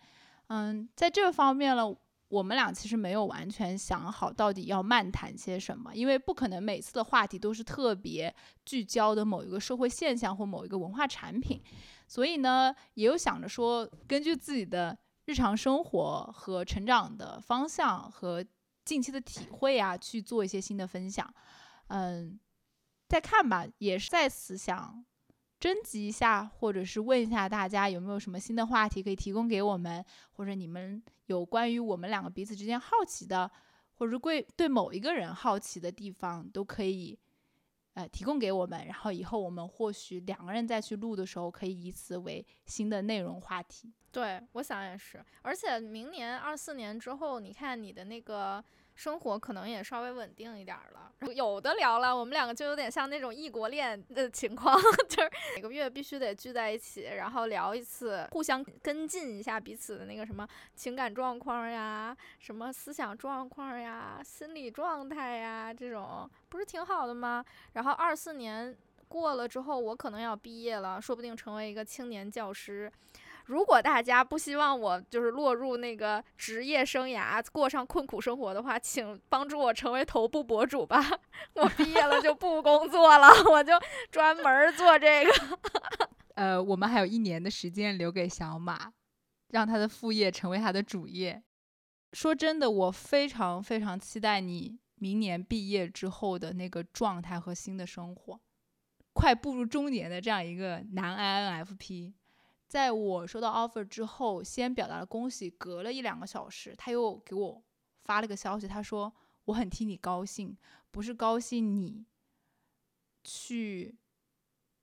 [0.49, 1.95] 嗯，在这方面呢，
[2.33, 11.63] 我们俩其实没有完全想好到底要漫谈些什么，因为不可能每次的话题都是特别聚焦的某一个社会现象或某一个文化产品。
[12.09, 18.43] 所以呢，也有想着说，根据自己的日常生活和成长的方向和
[18.83, 21.31] 近期的体会啊，去做一些新的分享。
[21.89, 22.41] 嗯，
[23.11, 25.05] 再看吧，也是在此想
[25.63, 33.49] 征集一下，或者是问一下大家有没有什么新的话题可以提供给我们，或者你们有关于我们两个彼此之间好奇的，
[33.95, 37.17] 或者对对某一个人好奇的地方，都可以。
[37.95, 43.93] 呃，提供给我们，然后以后我们或许两个人再去录的时候，可以以此为新的内容话题。
[44.11, 45.25] 对，我想也是。
[45.43, 48.65] 而且明年二四年之后，你看你的那个。
[49.03, 52.17] 生活可能也稍微稳定一点了，有的聊了。
[52.17, 54.81] 我们两个就有点像那种异国恋的情况，
[55.11, 60.47] 就是每个月必须得聚在一起，然后聊一次，互相跟进一下彼此的那个什么
[60.77, 67.45] 情感状况呀、什么思想状况呀、心理状态呀，这种不是挺好的吗？
[67.73, 68.73] 然后二四年
[69.09, 72.89] 过了之后，我可能要毕业了，说不定成为一个青年教师。
[73.47, 81.03] 如果大家不希望我就是落入那个职业生涯，过上困苦生活的话，请帮助我成为头部博主吧。
[81.55, 83.73] 我毕业了就不工作了，我就
[84.11, 85.33] 专门做这个。
[86.37, 88.93] 呃，我们还有一年的时间留给小马，
[89.49, 91.43] 让他的副业成为他的主业。
[92.13, 98.41] 说真的，我非常非常期待你明年毕业之后的那个状态和新的生活。
[99.15, 102.15] 快步入中年的这样一个男 INFP，
[102.73, 105.51] 在我收到 offer 之后，先表达了恭喜。
[105.51, 107.63] 隔了一两个小时，他又给我
[108.01, 109.13] 发了个消息，他说
[109.45, 110.57] ：“我很替你高兴，
[110.91, 112.07] 不是高兴你
[113.23, 113.95] 去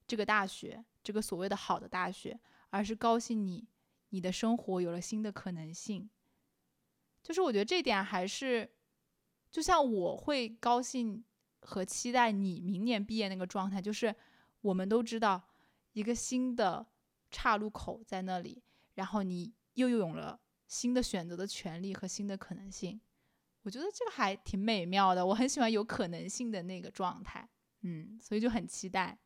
[0.06, 3.68] 这个大学，这个所谓的好的大学，而是高兴你，
[4.10, 6.08] 你的生活有了新的可能性。”
[7.24, 8.72] 就是我觉得这点还是，
[9.50, 11.26] 就像我会高兴。
[11.62, 14.16] 和期待你明年毕业那个状态，就是
[14.62, 15.42] 我们都知道
[15.94, 16.86] 一个新的
[17.32, 18.62] 岔路口在那里，
[18.96, 23.00] 然后你又拥有了新的选择的权利和新的可能性。
[23.64, 27.48] 我觉得这个还挺美妙的，我很喜欢有可能性的那个状态，
[27.82, 29.18] 嗯，所以就很期待。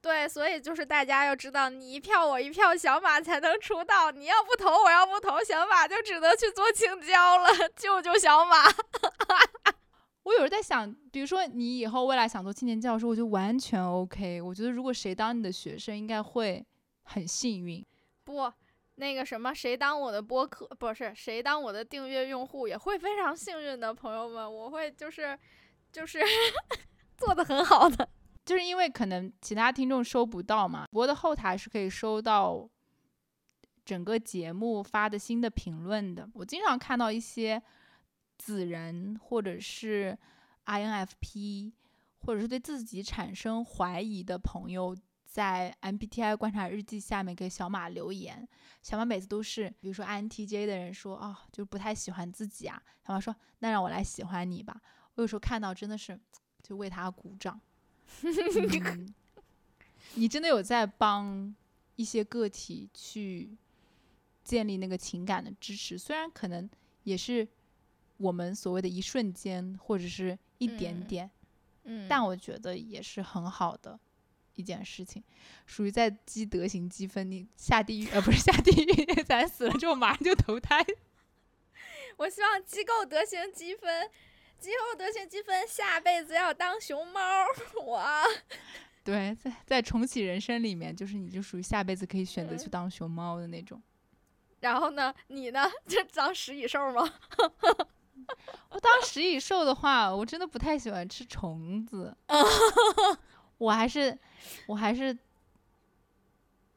[0.00, 4.10] 对，所以就是大家要知道，你一票我一票，小马才能出道。
[4.10, 8.66] 你要不投，我要不投，小马就只能去做青椒了，救救小马。
[10.24, 14.40] 我有时候在想，比如说你以后未来想做青年教师，我就完全 OK。
[14.42, 16.64] 我觉得如果谁当你的学生，应该会
[17.04, 17.84] 很幸运。
[18.24, 18.52] 不，
[18.96, 24.52] 那个什么，谁当我的播客，不是谁当我的订阅用户，也会非常幸运的，朋友们。
[24.52, 25.38] 我会就是
[25.92, 26.20] 就是
[27.16, 28.08] 做的很好的，
[28.44, 32.68] 就是因为可能其他听众收不到嘛，播的后台是可以收到
[33.84, 36.28] 整个节目发的新的评论的。
[36.34, 37.62] 我经常看到一些。
[38.36, 40.18] 子人或者是
[40.66, 41.72] INFP，
[42.18, 44.94] 或者是对自己产生怀疑的朋友，
[45.34, 48.48] 在 MBTI 观察日记下面给小马留言。
[48.82, 52.80] 小马每次都是，比如说 INTJ 的人说啊，就不太喜欢自己啊。
[53.04, 54.80] 小马说，那让我来喜欢你吧。
[55.16, 56.16] 我有时候看到真的是
[56.62, 57.60] 就为他鼓掌。
[60.14, 61.52] 你真的有在帮
[61.96, 63.56] 一些个体去
[64.44, 66.70] 建立那个情感的支持，虽然可能
[67.02, 67.48] 也是。
[68.16, 71.28] 我们所谓的一瞬间，或者是一点点，
[71.82, 73.98] 嗯，但我觉得也是很好的
[74.54, 75.22] 一件事情，
[75.66, 77.30] 属于在积德行积分。
[77.30, 80.84] 你下地狱，呃，不是下地狱， 咱死了之后马上就投胎。
[82.16, 84.08] 我希望机构德行积分，
[84.58, 87.20] 机构德行积分，下辈子要当熊猫。
[87.84, 88.02] 我，
[89.02, 93.82] 对，在在重启人生里面，就是你就属于下辈子可以选择去当熊猫的那种。
[94.60, 97.12] 然后呢，你呢， 就当食蚁兽吗？
[98.70, 102.16] 我当食蚁兽的话，我真的不太喜欢吃虫子。
[103.58, 104.16] 我还是，
[104.66, 105.16] 我还是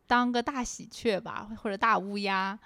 [0.06, 2.58] 当个大喜鹊吧，或者大乌鸦，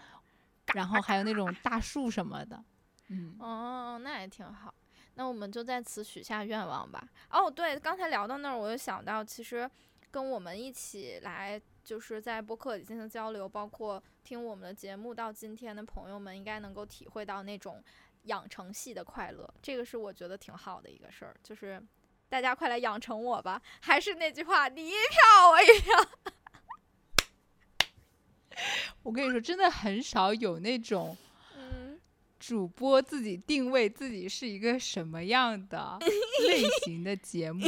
[0.74, 2.64] 然后还有那种大树什么的。
[3.08, 4.74] 嗯，哦，那也挺好。
[5.16, 7.08] 那我们就在此许下愿望吧。
[7.30, 9.70] 哦，对，刚才聊到那儿，我就想到，其实
[10.10, 17.84] 跟我们一起来，就是在播客里进行交流，包括听我们的节目到今天的朋友们，应该能够体会到那种。
[18.26, 21.82] 养成系的快乐，这个是我觉得挺好的一个事儿，就是
[22.32, 23.62] 大家快来养成我吧。
[23.82, 26.08] 还是那句话，你一票我一票。
[29.04, 31.18] 我跟你说，真的很少有那种，
[32.40, 36.00] 主播自己定位自己是一个什么样的
[36.48, 37.68] 类型的节目。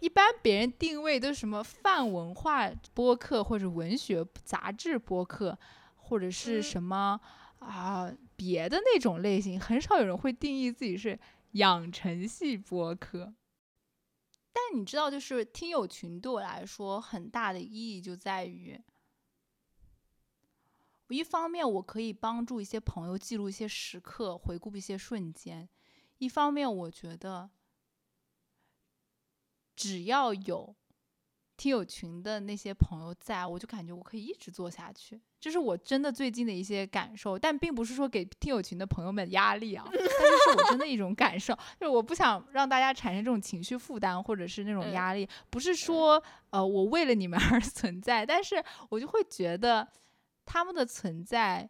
[0.00, 5.58] 一般别人定位都是什么泛文化播客，或者文学杂志播客，
[5.96, 7.20] 或者是什么。
[7.58, 11.18] 啊，别的那种类型很少有人会定义自己是
[11.52, 13.34] 养成系播客。
[14.58, 18.82] 但你知道，就是听友群对我来说很大的意义就在于，
[21.08, 25.68] 一方面我可以帮助一些朋友记录一些时刻，回顾一些瞬间；
[26.16, 27.50] 一方面我觉得，
[29.76, 30.74] 只要有。
[31.56, 49.88] 听友群的那些朋友在，我就感觉我可以一直做下去，这是我真的最近的一些感受，但并不是说给听友群的朋友们压力啊， 但是是我真的一种感受，就是我不想让大家产生这种情绪负担或者是那种压力，不是说呃我为了你们 而存在，但是我就会觉得
[50.44, 51.68] 他们的存在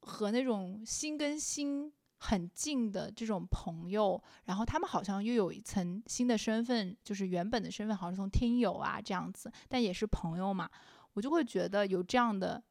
[0.00, 1.92] 和那种心跟心。
[2.18, 10.68] 很近的这种朋友，然后他们好像又有一层新的身份，就是原本的身份好像是从听友啊这样子，但也是朋友嘛，
[11.14, 12.62] 我就会觉得有这样的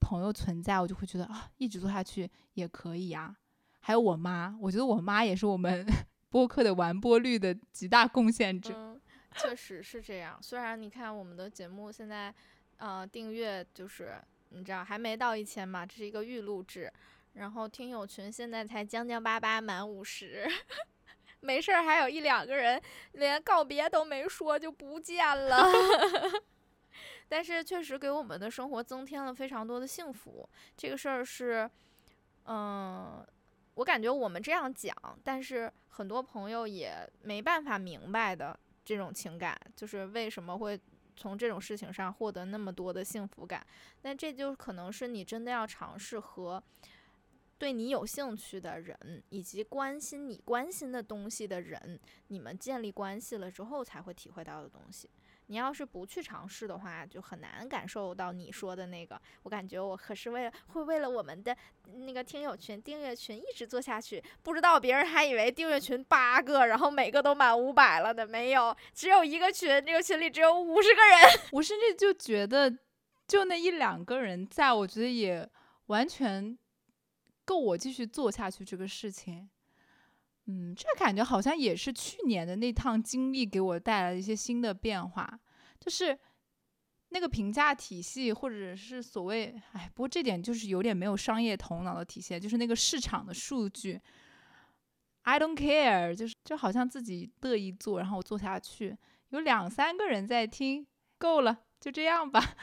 [0.00, 3.36] 朋友存在，我就会觉得啊，一直做下去也可以啊。
[3.80, 5.86] 还有我妈，我觉得我妈也是我们
[6.30, 9.00] 播客的完播率的极大贡献者。
[9.36, 12.34] 确实是这样，虽然你看我们的节目现在。
[12.78, 16.92] 呃，订阅就是你知道还没到一千嘛，这是一个预录制。
[17.34, 20.46] 然后听友群现在才将将巴巴满五十，
[21.40, 22.80] 没事儿还有一两个人
[23.12, 25.66] 连告别都没说就不见了。
[27.28, 31.68] 但是确实给我们的生活增添了非常多的幸福，这个事儿是，
[32.44, 33.26] 嗯，
[33.74, 40.78] 我感觉我们这样讲，但是很多朋友也没办法明白的这种情感，就是为什么会
[41.16, 43.66] 从这种事情上获得那么多的幸福感。
[44.02, 46.62] 那这就可能是你真的要尝试和
[47.62, 51.96] 对你有兴趣的人，以及关心你关心的东西的人，
[52.26, 55.08] 你们建立关系了之后才会体会到的东西。
[55.46, 59.16] 你要是不去尝试的话，就很难感受到你说的那个。
[59.44, 64.20] 我感觉我可是为了会为了我们的那个听友群订阅群一直做下去。
[64.42, 71.16] 不知道别人还以为订阅群八个，然后每个都满五百了的，没有，只有一个群，这个群里只有五十个人。
[71.52, 72.76] 我甚至就觉得，
[73.28, 75.48] 就那一两个人在，我觉得也
[75.86, 76.58] 完全
[77.44, 79.48] 够我继续做下去这个事情。
[80.46, 85.38] 嗯，这感觉好像也是去年的那趟经历给我带来的一些新的变化，
[85.78, 86.18] 就是
[87.10, 94.00] 那个评价体系，或者是所谓，哎，不过这点就是有点没有商业头脑的体现，就是那个市场的数据
[95.22, 100.84] ，I don't care，就是就好像自己乐意做，然后我做下去，有两三个人在听，
[101.18, 102.56] 够了，就这样吧。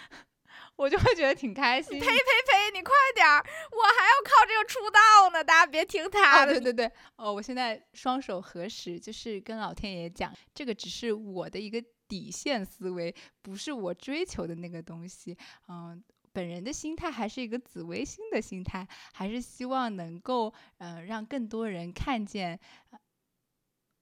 [0.79, 1.99] 我就会觉得挺开心。
[1.99, 2.71] 呸呸呸！
[2.73, 5.43] 你快点儿，我还要靠这个出道呢。
[5.43, 6.53] 大家别听他的。
[6.53, 15.37] 对对对，哦，我现在双手合十，就是跟老天爷讲，这个只是我的一个底线思维，不是我追求的那个东西。
[15.67, 16.01] 嗯，
[16.31, 22.57] 本人的心态还是一个紫微星的心态，还是希望能够，嗯，让更多人看见。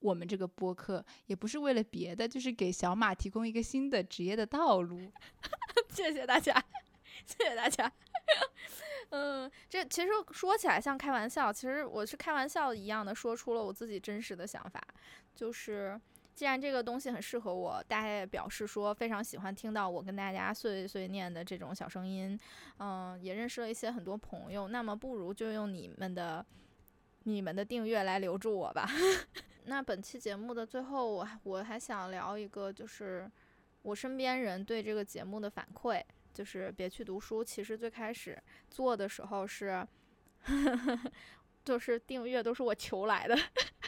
[0.00, 5.00] 我们这个播客也不是为了别的，就是给小马提供一个新的职业的道路。
[5.90, 6.52] 谢谢大家，
[7.26, 7.90] 谢谢大家。
[9.10, 14.82] 嗯，这其实说起来像开玩笑，其实我是开玩笑一样的说出了我自己真实的想法。
[15.34, 15.98] 就是
[16.34, 22.38] 既然这个东西很适合我，大家也表示说非常喜欢听到我跟大家碎碎念的这种小声音。
[22.78, 26.44] 嗯，也认识了一些很多朋友，那么不如就用你们的
[27.28, 28.88] 你们的订阅来留住我吧。
[29.66, 33.30] 那本期节目的最后，我我还想聊一个，就是
[33.82, 36.02] 我身边人对这个节目的反馈，
[36.32, 37.44] 就是别去读书。
[37.44, 39.86] 其实最开始做的时候是，
[41.62, 43.36] 就是订阅都是我求来的。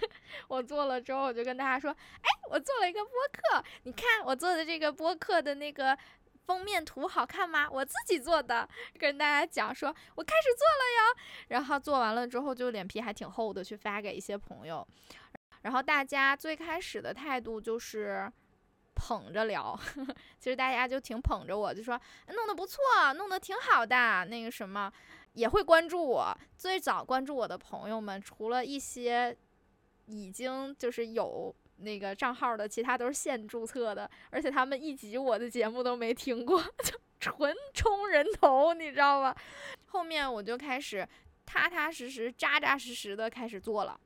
[0.48, 5.96] 我做了之后，我就跟大家说，哎，我做了一个播客，你看我做的这个播客的那个
[6.50, 7.68] 封面图好看吗？
[7.70, 11.22] 我自己做的，跟大家讲说，我开始做了哟。
[11.46, 14.84] 然后做完了之后，就脸皮还挺厚的，去发给一些朋友。
[15.62, 18.28] 然后大家最开始的态度就是
[18.96, 19.78] 捧着聊，
[20.40, 21.96] 其实大家就挺捧着我，就说
[22.34, 22.80] 弄得不错，
[23.14, 24.24] 弄得挺好的。
[24.24, 24.92] 那个什么
[25.34, 26.36] 也会关注我。
[26.58, 29.36] 最早关注我的朋友们，除了一些
[30.06, 39.36] 已经就是有那个账号的，其他都是现注册的，而且他们一集我的节目都没听过， 就纯充人头，你知道吧？
[39.86, 41.06] 后面我就开始
[41.44, 43.98] 踏踏实实、扎扎实实的开始做了。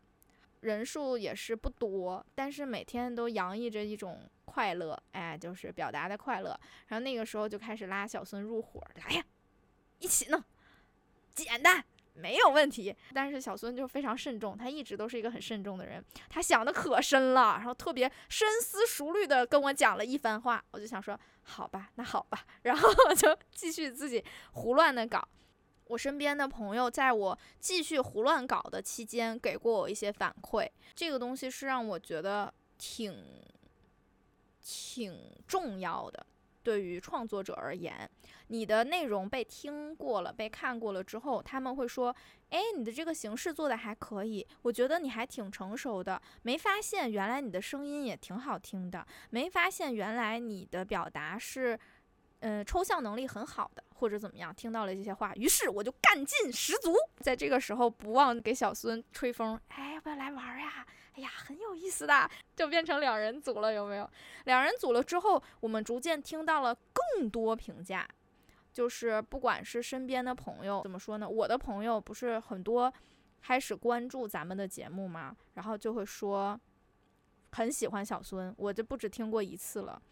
[0.60, 6.58] 人数也是不多，但是每天都洋溢着一种快乐，哎，就是表达的快乐。
[6.86, 9.22] 然后那个时候就开始拉小孙入伙，来呀，
[9.98, 10.42] 一起弄，
[11.34, 11.84] 简单，
[12.14, 12.94] 没有问题。
[13.12, 20.64] 但是小孙就非常慎重，他一直都是一个很慎重的人，他想的可深了，然后特别深思熟虑的跟我讲了一番话。
[20.70, 25.28] 我就想说，好吧，那好吧，然后就继续自己胡乱的搞。
[25.86, 30.66] 我身边的朋友，在我继续胡乱搞的期间，给过我一些反馈。
[30.94, 33.14] 这个东西是让我觉得挺
[34.62, 36.26] 挺重要的。
[36.64, 38.10] 对于创作者而言，
[38.48, 42.14] 你的内容被听过了、被看过了之后，他们会说
[42.50, 46.20] ：“哎，你的这个形式做的还可以，我觉得你还挺成熟的。
[46.42, 51.78] 没发现原来你的声音也挺好听的，没发现原来你的表达是。”
[52.47, 56.95] 嗯，抽象能力很好的，或者怎么样，听到了这些话，于是我就干劲十足。
[57.20, 60.86] 在这个时候，不忘给小孙吹风，哎，要不要来玩呀？
[61.14, 64.07] 哎呀，很有意思的，就变成两人组了，有没有？
[64.45, 68.07] 两人组了之后，我们逐渐听到了更多评价，
[68.74, 72.92] 就是不管是身边的朋友怎么说呢，我的朋友不是很多
[73.40, 76.61] 开始关注咱们的节目嘛，然后就会说
[77.53, 80.03] 很喜欢小孙，我就不止听过一次了，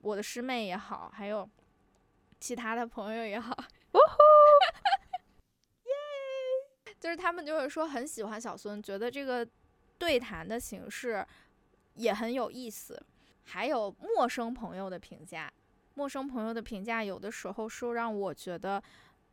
[0.00, 1.50] 我的师妹也好，还有。
[2.42, 3.54] 其他的朋友也好，
[5.86, 5.92] 耶！
[6.98, 9.46] 就是他们就会说很喜欢小孙，觉得这个
[9.96, 11.24] 对谈的形式
[11.94, 13.00] 也很有意思。
[13.44, 15.52] 还有陌生朋友的评价，
[15.94, 18.82] 陌生朋友的评价，有的时候说让我觉得，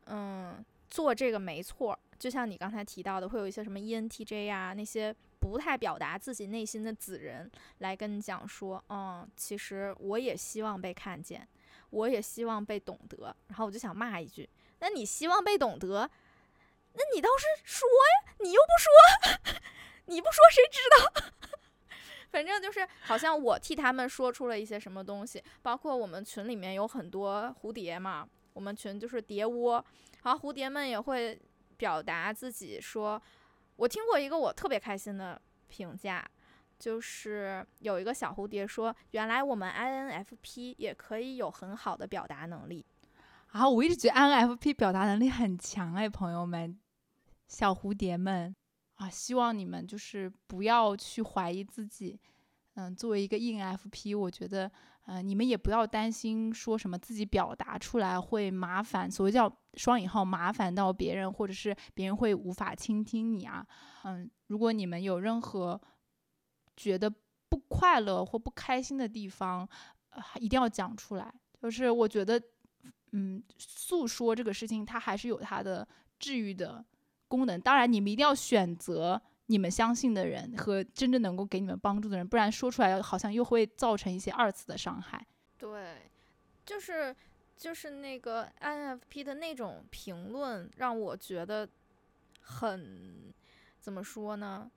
[0.06, 1.98] 嗯，做这个没错。
[2.20, 7.50] 就像你刚才提到的，会有一些什么 ENTJ 啊，那些不太表达自己内心的子人
[7.80, 11.48] 来跟你讲说，嗯，其实我也希望被看见，
[11.90, 13.36] 我也希望被懂得。
[13.48, 16.10] 然后我就想骂一句，那你希望被懂得，
[16.94, 19.60] 那你倒是说呀，你又不说，
[20.06, 21.60] 你不说谁知道？
[22.32, 29.84] 反正就是好像我替他们说出了一些什么东西，包括我们群里面有很多蝴蝶嘛，我们群就是蝶窝，
[30.24, 31.40] 然后蝴蝶们也会。
[31.80, 33.22] 表达自己说，
[33.78, 36.30] 我听过一个我特别开心的评价，
[36.80, 42.86] 就是有一个小蝴蝶说，原来我们 INFP 也可以有很好的表达能力
[43.52, 43.68] 啊！
[43.70, 46.80] 我一直觉得 INFP 表达能力很强哎，朋友们，
[47.48, 48.56] 小蝴蝶们
[48.96, 52.20] 啊，希望你们就是不要去怀疑自己。
[52.76, 54.72] 嗯，作为一个 ENFP，我觉得。
[55.06, 63.66] 呃，你们也不要担心说什么自己表达出来会麻烦，所谓叫双引号麻烦到别人，或者是别人会无法倾听你啊。
[64.04, 65.82] 嗯，如果你们有任何
[66.80, 67.12] 觉得
[67.50, 69.68] 不快乐或不开心的地方，
[70.12, 71.34] 呃，一定要讲出来。
[71.62, 72.42] 就是我觉得，
[73.12, 75.86] 嗯，诉说这个事情，它还是有它的
[76.18, 76.84] 治愈的
[77.28, 77.60] 功能。
[77.60, 79.22] 当然，你们一定要选择。
[79.52, 85.26] 你们相信的人和真正能够给你们帮助的人，不然说出来好像又会造成一些二次的伤害。
[85.58, 85.98] 对，
[86.64, 87.16] 就是
[87.58, 91.68] 就是那个 INFP 的那种评论，让我觉得
[92.42, 93.34] 很
[93.80, 94.70] 怎么说呢？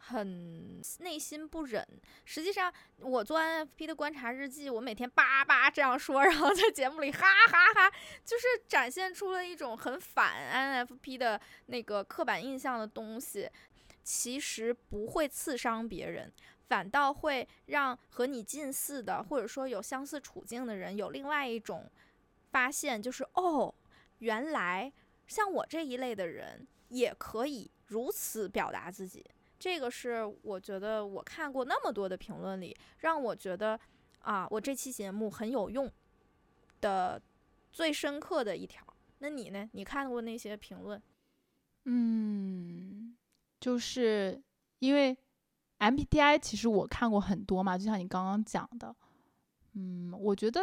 [0.00, 1.86] 很内心不忍。
[2.24, 13.48] 实际上，我做 NFP 的观察日记，我每天叭叭这样说，然后在节目里哈哈哈，就是展现出了一种很反 NFP 的那个刻板印象的东西。
[14.02, 16.32] 其实不会刺伤别人，
[16.66, 21.88] 反倒会让和你近似的，或者说有相似处境的人有另外一种
[22.50, 23.72] 发现，就是哦，
[24.18, 24.90] 原来
[25.26, 29.24] 像我这一类的人也可以如此表达自己。
[29.60, 33.78] 这个是我觉得我看过那么多的评论里，让我觉得
[34.20, 35.92] 啊，我这期节目很有用
[36.80, 37.20] 的
[37.70, 38.82] 最深刻的一条。
[39.18, 39.68] 那你呢？
[39.74, 41.00] 你看过那些评论？
[41.84, 43.14] 嗯，
[43.60, 44.42] 就是
[44.78, 45.14] 因为
[45.78, 48.96] MBTI 其实我看过很多嘛，就像你刚刚讲的，
[49.74, 50.60] 嗯，我觉得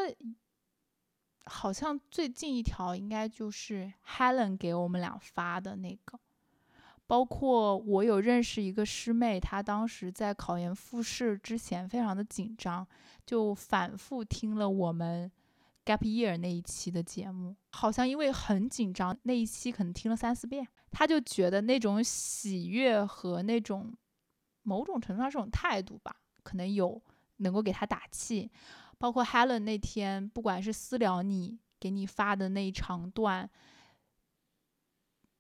[1.45, 6.20] 好像最近一条应该就是 Helen 给我们俩发的那个。
[7.08, 12.86] 包括我有认识一个师妹，她当时在考研复试之前非常的紧张，
[13.26, 15.32] 就反复听了我们
[15.86, 23.95] Gap Year 那一期的节目，好像因为很紧张，那一期可能听了三四遍，她就觉得那种喜悦和那种
[24.64, 27.01] 某种程度上这种态度吧，可能有
[27.38, 28.51] 能够给她打气。
[28.97, 33.49] 包括 Helen 那天，不管是私聊你给你发的那一长段。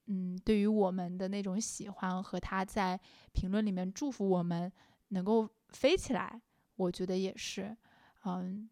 [0.07, 2.99] 嗯，对于我们的那种喜欢和他在
[3.33, 4.71] 评论里面祝福我们
[5.09, 6.41] 能够飞起来，
[6.75, 7.75] 我觉得也是。
[8.25, 8.69] 嗯，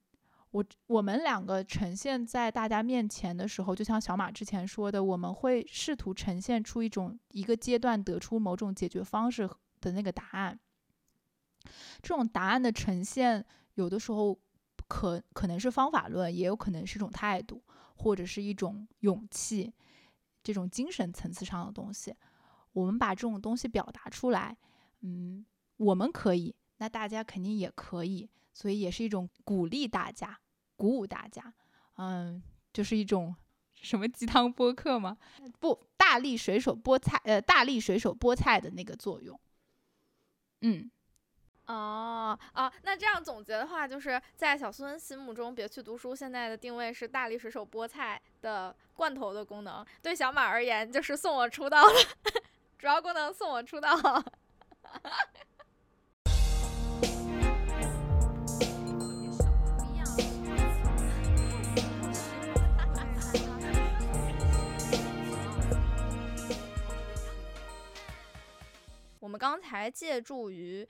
[0.52, 9.50] 我我们两个呈现在大家面前的时候，就像小马之前说的，我们会试图呈现出一种一个阶段得出某种解决方式
[9.82, 10.60] 的那个答案。
[12.02, 14.38] 这种答案的呈现，有的时候
[14.88, 17.62] 可可能是方法论，也有可能是一种态度，
[17.96, 19.74] 或者是一种勇气。
[20.46, 22.16] 这种精神层次上的东西，
[22.72, 24.56] 我们把这种东西表达出来，
[25.02, 25.44] 嗯，
[25.78, 30.40] 我们可以，那大家肯定也可以，所以也是一种鼓励大家、
[30.76, 31.52] 鼓舞大家，
[31.96, 33.36] 嗯，就是一种
[33.82, 35.18] 什么鸡汤播客吗？
[35.60, 39.40] 不，大力水手菠菜，呃，大力水手菠菜的那个作用，
[40.62, 40.92] 嗯。
[41.68, 51.94] 哦啊，那这样总结的话，就是在小孙心目中，别去读书现在的定位是大力水手菠菜的罐头的功能；对小马而言，就是送我出道了
[52.78, 53.96] 主要功能，送我出道。
[69.20, 70.88] 我们刚才借助于。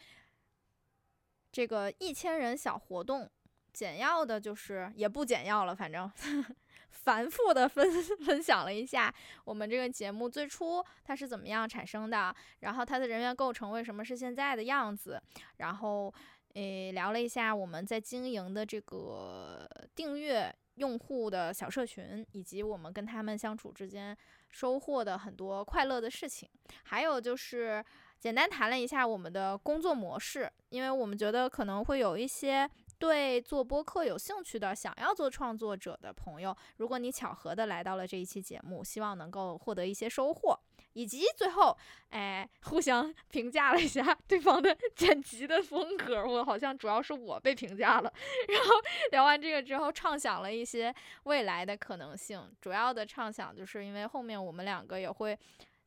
[1.56, 3.32] 这个一千人小活动，
[3.72, 6.12] 简要的就是也不简要了，反正
[6.92, 7.90] 繁复的分
[8.28, 9.14] 分享了一下
[9.46, 15.22] 我们这个节目最初它是怎么样产生的，然后它的人员构成为什么是现在的样子，
[15.60, 16.14] 然后
[16.56, 24.18] 诶聊了一下我们在经营的这个订阅用户的小社群，以及我们跟他们相处之间
[24.50, 26.50] 收获的很多快乐的事情，
[26.84, 27.82] 还有就是。
[28.20, 40.60] 简单谈了一下我们的工作模式，因为我们觉得可能会有一些对做播客有兴趣的、想要做创作者的朋友，如果你巧合的来到了这一期节目，希望能够获得一些收获。
[40.94, 41.78] 以及最后，
[42.12, 48.14] 哎，互相 评价了一下对方的 剪辑的风格，我好像主要是我被评价了。
[48.48, 48.76] 然后
[49.12, 52.50] 聊完这个之后，畅想了一些未来的可能性。
[52.62, 55.38] 主要的畅想就是因为后面我们两个也会，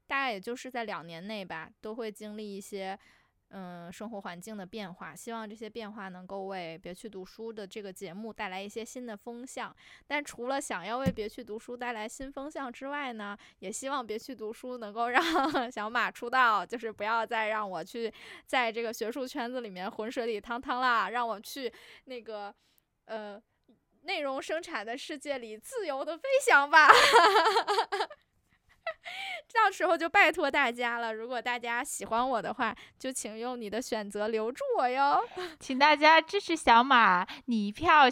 [0.09, 2.99] 大概也就是在两年内吧，都会经历一些。
[3.51, 9.75] 嗯，生活环境的变化，希望这些变化能够为别去读书的这个节目带来一些新的风向。
[10.07, 15.23] 但除了想要为别去读书带来新风向之外呢，也希望别去读书能够让
[15.73, 18.13] 小马出道，就是不要再让我去
[18.45, 21.73] 在这个学术圈子里面浑水里汤汤啦，让我去
[22.05, 22.55] 那个
[23.07, 23.43] 呃
[24.03, 26.91] 内容生产的世界里自由的飞翔吧。
[29.55, 35.21] 到时候就拜托大家了，如果大家喜欢我的话，就请用你的选择留住我哟。
[35.59, 38.05] 请大家支持小马，你一票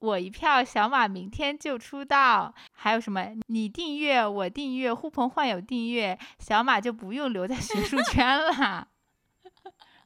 [0.00, 2.54] 我一票，小马明天就出道。
[2.72, 3.26] 还有什么？
[3.48, 8.88] 你订阅我订阅，呼朋唤友订阅，小马就不用留在学术圈了。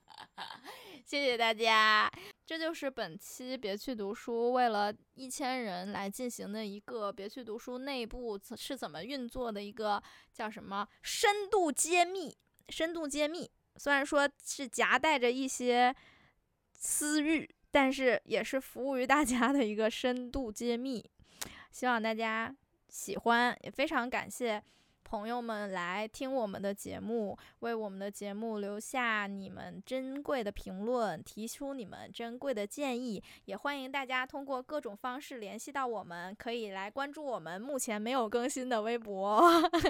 [1.05, 2.11] 谢谢大家，
[2.47, 10.01] 这就是本期别去读书为了一千人来进行的一个别去读书内部是怎么运作的一个
[10.33, 12.37] 叫什么深度揭秘？
[12.69, 15.95] 深度揭秘虽然说是夹带着一些
[16.73, 21.05] 私欲，但是也是服务于大家的一个深度揭秘，
[21.73, 22.55] 希望大家
[22.89, 24.63] 喜欢，也非常感谢。
[25.07, 33.23] 朋友们来听我们的节目，为我们的节目留下你们珍贵的评论，提出你们珍贵的建议。
[33.45, 39.41] 也欢迎大家通过各种方式联系到我们，可以来关注我们目前没有更新的微博，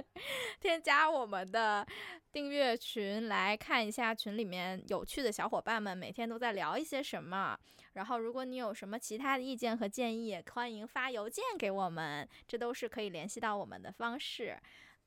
[0.60, 1.86] 添加我们的
[2.30, 7.58] 订阅群来看一下群里面有趣的小伙伴们每天都在聊一些什么。
[7.94, 14.58] 然后，如果你有什么其他的意见和建议，欢迎发邮件给我们，这都是可以联系到我们的方式。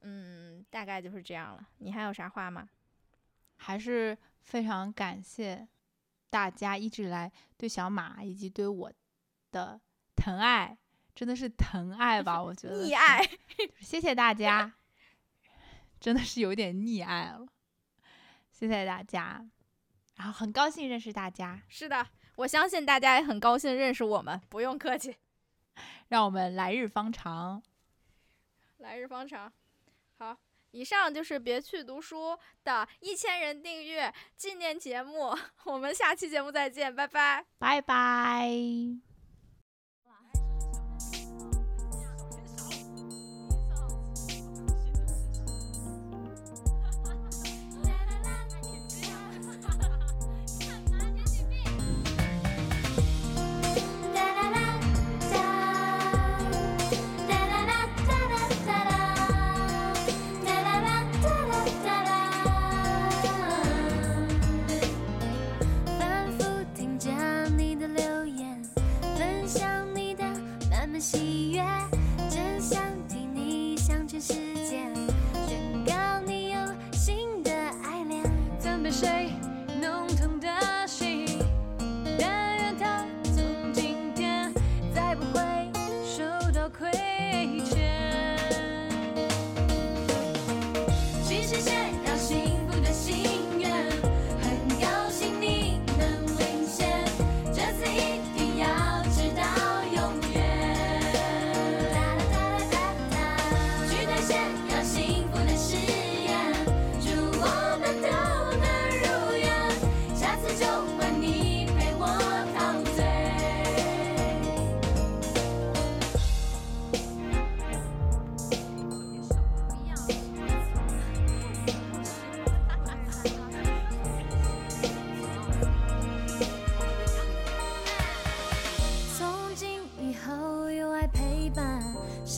[0.02, 1.68] 嗯，大概就是这样了。
[1.78, 2.70] 你还有啥话吗？
[3.58, 5.68] 还是非常感谢
[6.30, 8.92] 大家一直来对小马以及对我
[9.52, 9.80] 的
[10.16, 10.78] 疼爱，
[11.14, 12.42] 真的是疼爱吧？
[12.42, 13.20] 我觉得 溺爱。
[13.82, 14.74] 谢谢大家，
[16.00, 17.46] 真的是有点溺爱了。
[18.52, 19.46] 谢谢大家，
[20.16, 21.62] 然后很高兴认识大家。
[21.68, 25.18] 是的，我相信大家也很高兴认识我们，不用客气。
[26.08, 27.62] 让我们来日方长。
[28.78, 29.52] 来日方长。
[30.72, 39.09] 以上就是别去读书的一千人订阅纪念节目， 我们下期节目再见，拜拜，拜拜。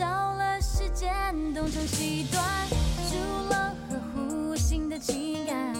[0.01, 1.11] 少了时间，
[1.53, 2.43] 东长西短，
[3.07, 3.17] 除
[3.51, 5.75] 了呵护心的情感，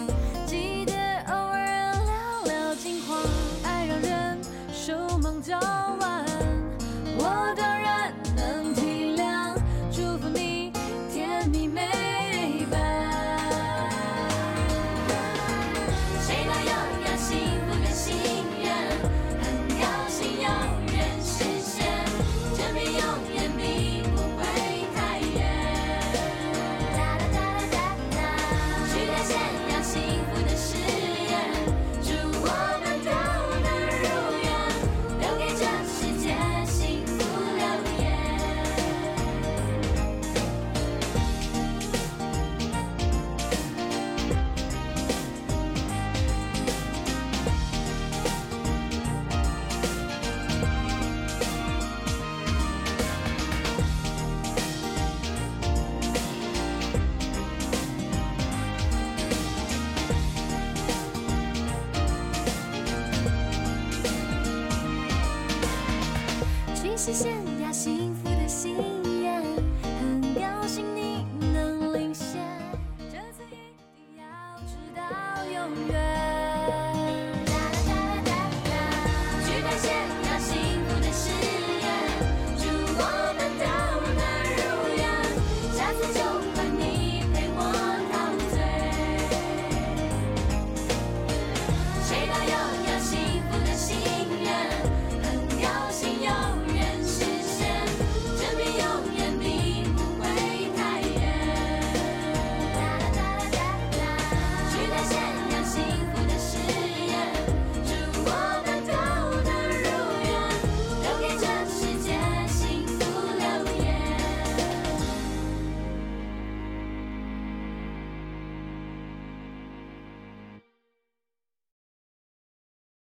[0.46, 0.92] 记得
[1.26, 3.18] 偶尔聊聊近况，
[3.64, 4.38] 爱让人
[4.72, 5.58] 手忙脚
[5.98, 6.24] 乱，
[7.18, 8.14] 我当然。